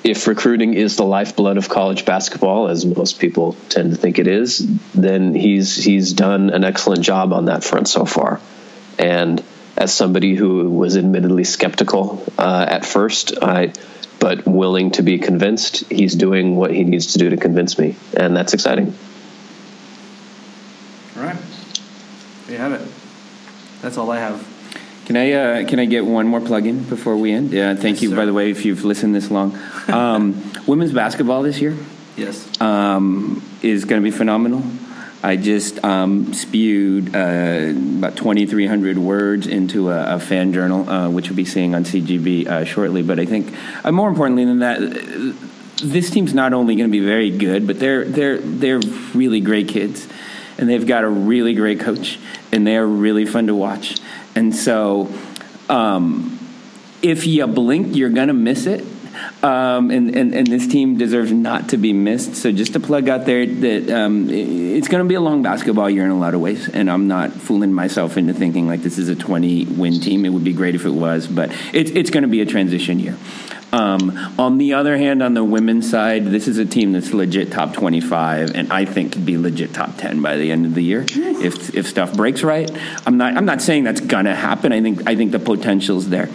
[0.04, 4.28] if recruiting is the lifeblood of college basketball, as most people tend to think it
[4.28, 4.60] is,
[4.94, 8.42] then he's he's done an excellent job on that front so far.
[9.00, 9.44] And
[9.78, 13.74] as somebody who was admittedly skeptical uh, at first, I
[14.20, 17.96] but willing to be convinced, he's doing what he needs to do to convince me,
[18.16, 18.96] and that's exciting.
[21.18, 21.38] All right,
[22.46, 22.88] there you have it.
[23.82, 24.48] That's all I have.
[25.06, 27.52] Can I uh, can I get one more plug in before we end?
[27.52, 28.16] Yeah, thank Yes, you sir.
[28.16, 29.58] by the way if you've listened this long.
[29.90, 31.76] Um, women's basketball this year
[32.16, 32.48] Yes.
[32.62, 34.64] um, is going to be phenomenal.
[35.26, 41.30] I just um, spewed uh, about 2,300 words into a, a fan journal, uh, which
[41.30, 43.04] we'll be seeing on CGB uh, shortly.
[43.04, 43.54] But I think,
[43.86, 44.80] uh, more importantly than that,
[45.82, 48.80] this team's not only going to be very good, but they're they're they're
[49.14, 50.08] really great kids,
[50.58, 52.20] and they've got a really great coach,
[52.52, 53.96] and they are really fun to watch.
[54.36, 55.14] And so,
[55.70, 56.40] um,
[57.02, 58.86] if you blink, you're going to miss it.
[59.42, 62.36] Um, and, and, and this team deserves not to be missed.
[62.36, 65.44] So just to plug out there that um, i- it's going to be a long
[65.44, 66.70] basketball year in a lot of ways.
[66.70, 70.26] And I'm not fooling myself into thinking like this is a 20 win team.
[70.26, 73.00] It would be great if it was, but it's, it's going to be a transition
[73.00, 73.18] year.
[73.72, 77.52] Um, on the other hand, on the women's side, this is a team that's legit
[77.52, 80.84] top 25, and I think could be legit top 10 by the end of the
[80.84, 82.70] year if if stuff breaks right.
[83.08, 84.72] I'm not I'm not saying that's gonna happen.
[84.74, 86.30] I think I think the potential's there.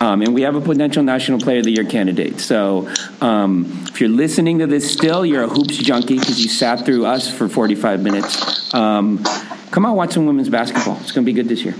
[0.00, 2.40] Um, and we have a potential National Player of the Year candidate.
[2.40, 6.84] So um, if you're listening to this still, you're a hoops junkie because you sat
[6.84, 8.74] through us for 45 minutes.
[8.74, 9.22] Um,
[9.70, 10.98] come on, watch some women's basketball.
[11.00, 11.74] It's going to be good this year.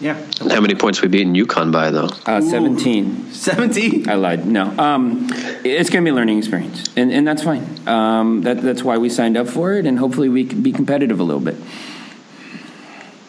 [0.00, 0.14] Yeah.
[0.48, 2.08] How many points we beaten UConn by though?
[2.24, 3.32] Uh, 17.
[3.32, 4.08] 17.
[4.08, 4.46] I lied.
[4.46, 5.26] No, um,
[5.64, 7.66] it's going to be a learning experience, and, and that's fine.
[7.88, 11.18] Um, that, that's why we signed up for it, and hopefully we can be competitive
[11.18, 11.56] a little bit.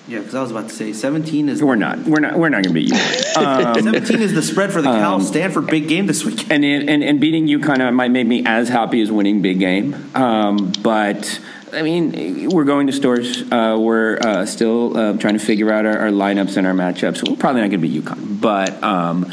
[0.09, 1.99] Yeah, because I was about to say 17 is We're not.
[1.99, 2.35] We're not.
[2.35, 2.99] We're not going to beat you.
[3.39, 6.49] Um, 17 is the spread for the Cal Stanford big game this week.
[6.51, 9.59] and, and and beating you kind of might make me as happy as winning big
[9.59, 9.93] game.
[10.15, 11.39] Um, but
[11.71, 13.43] I mean, we're going to stores.
[13.49, 17.29] Uh, we're uh, still uh, trying to figure out our, our lineups and our matchups.
[17.29, 18.83] We're probably not going to be UConn, but.
[18.83, 19.31] Um,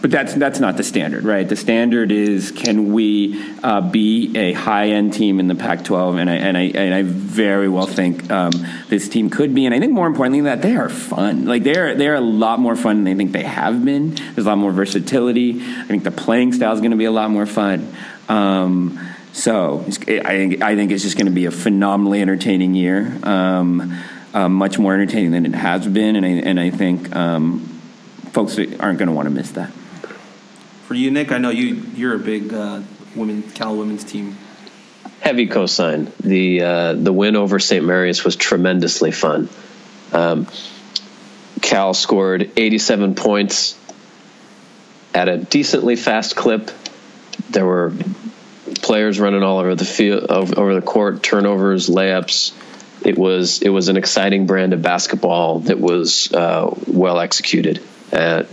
[0.00, 1.48] but that's that's not the standard, right?
[1.48, 6.30] The standard is can we uh, be a high end team in the Pac-12, and
[6.30, 8.52] I and I and I very well think um,
[8.88, 11.46] this team could be, and I think more importantly that they are fun.
[11.46, 14.14] Like they're they're a lot more fun than I think they have been.
[14.14, 15.60] There's a lot more versatility.
[15.60, 17.92] I think the playing style is going to be a lot more fun.
[18.28, 19.00] Um,
[19.32, 23.98] so I think I think it's just going to be a phenomenally entertaining year, um,
[24.32, 27.60] uh, much more entertaining than it has been, and I and I think um,
[28.30, 29.72] folks aren't going to want to miss that.
[30.88, 32.80] For you, Nick, I know you you're a big uh,
[33.14, 34.38] women Cal women's team.
[35.20, 36.10] Heavy cosign.
[36.16, 37.84] The uh, the win over St.
[37.84, 39.50] Mary's was tremendously fun.
[40.14, 40.46] Um,
[41.60, 43.78] Cal scored 87 points
[45.12, 46.70] at a decently fast clip.
[47.50, 47.92] There were
[48.80, 52.54] players running all over the field, over, the court, turnovers, layups.
[53.04, 57.82] It was it was an exciting brand of basketball that was uh, well executed.
[58.10, 58.44] Uh,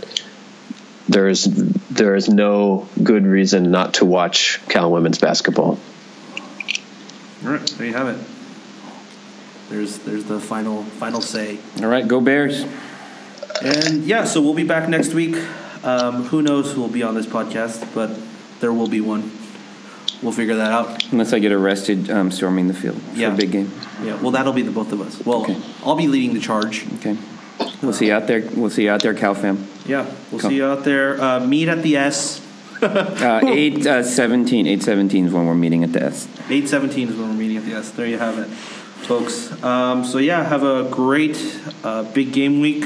[1.08, 1.44] there is
[1.90, 5.78] there is no good reason not to watch Cal women's basketball.
[7.44, 8.18] All right, there you have it.
[9.68, 11.58] There's there's the final final say.
[11.80, 12.64] All right, go Bears.
[13.62, 15.36] And yeah, so we'll be back next week.
[15.82, 18.10] Um, who knows who will be on this podcast, but
[18.60, 19.30] there will be one.
[20.22, 21.12] We'll figure that out.
[21.12, 23.32] Unless I get arrested um, storming the field for Yeah.
[23.34, 23.70] a big game.
[24.02, 25.24] Yeah, well, that'll be the both of us.
[25.24, 25.56] Well, Okay.
[25.84, 26.86] I'll be leading the charge.
[26.94, 27.16] Okay.
[27.82, 28.42] We'll see you out there.
[28.54, 29.66] We'll see you out there, Cal fam.
[29.86, 30.50] Yeah, we'll Cool.
[30.50, 31.20] see you out there.
[31.20, 32.42] Uh, meet at the S.
[32.82, 34.66] Uh, 8 uh, 17.
[34.66, 36.26] 8 17 is when we're meeting at the S.
[36.50, 37.90] 817 is when we're meeting at the S.
[37.92, 39.50] There you have it, folks.
[39.64, 41.38] Um, so, yeah, have a great
[41.82, 42.84] uh, big game week.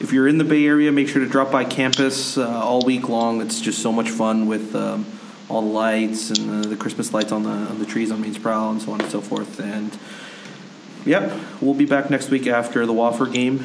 [0.00, 3.08] If you're in the Bay Area, make sure to drop by campus uh, all week
[3.08, 3.40] long.
[3.40, 5.06] It's just so much fun with um,
[5.48, 8.38] all the lights and the, the Christmas lights on the, on the trees on Maine's
[8.38, 9.60] Prowl and so on and so forth.
[9.60, 9.96] And,
[11.06, 13.64] yep, we'll be back next week after the Wofford game.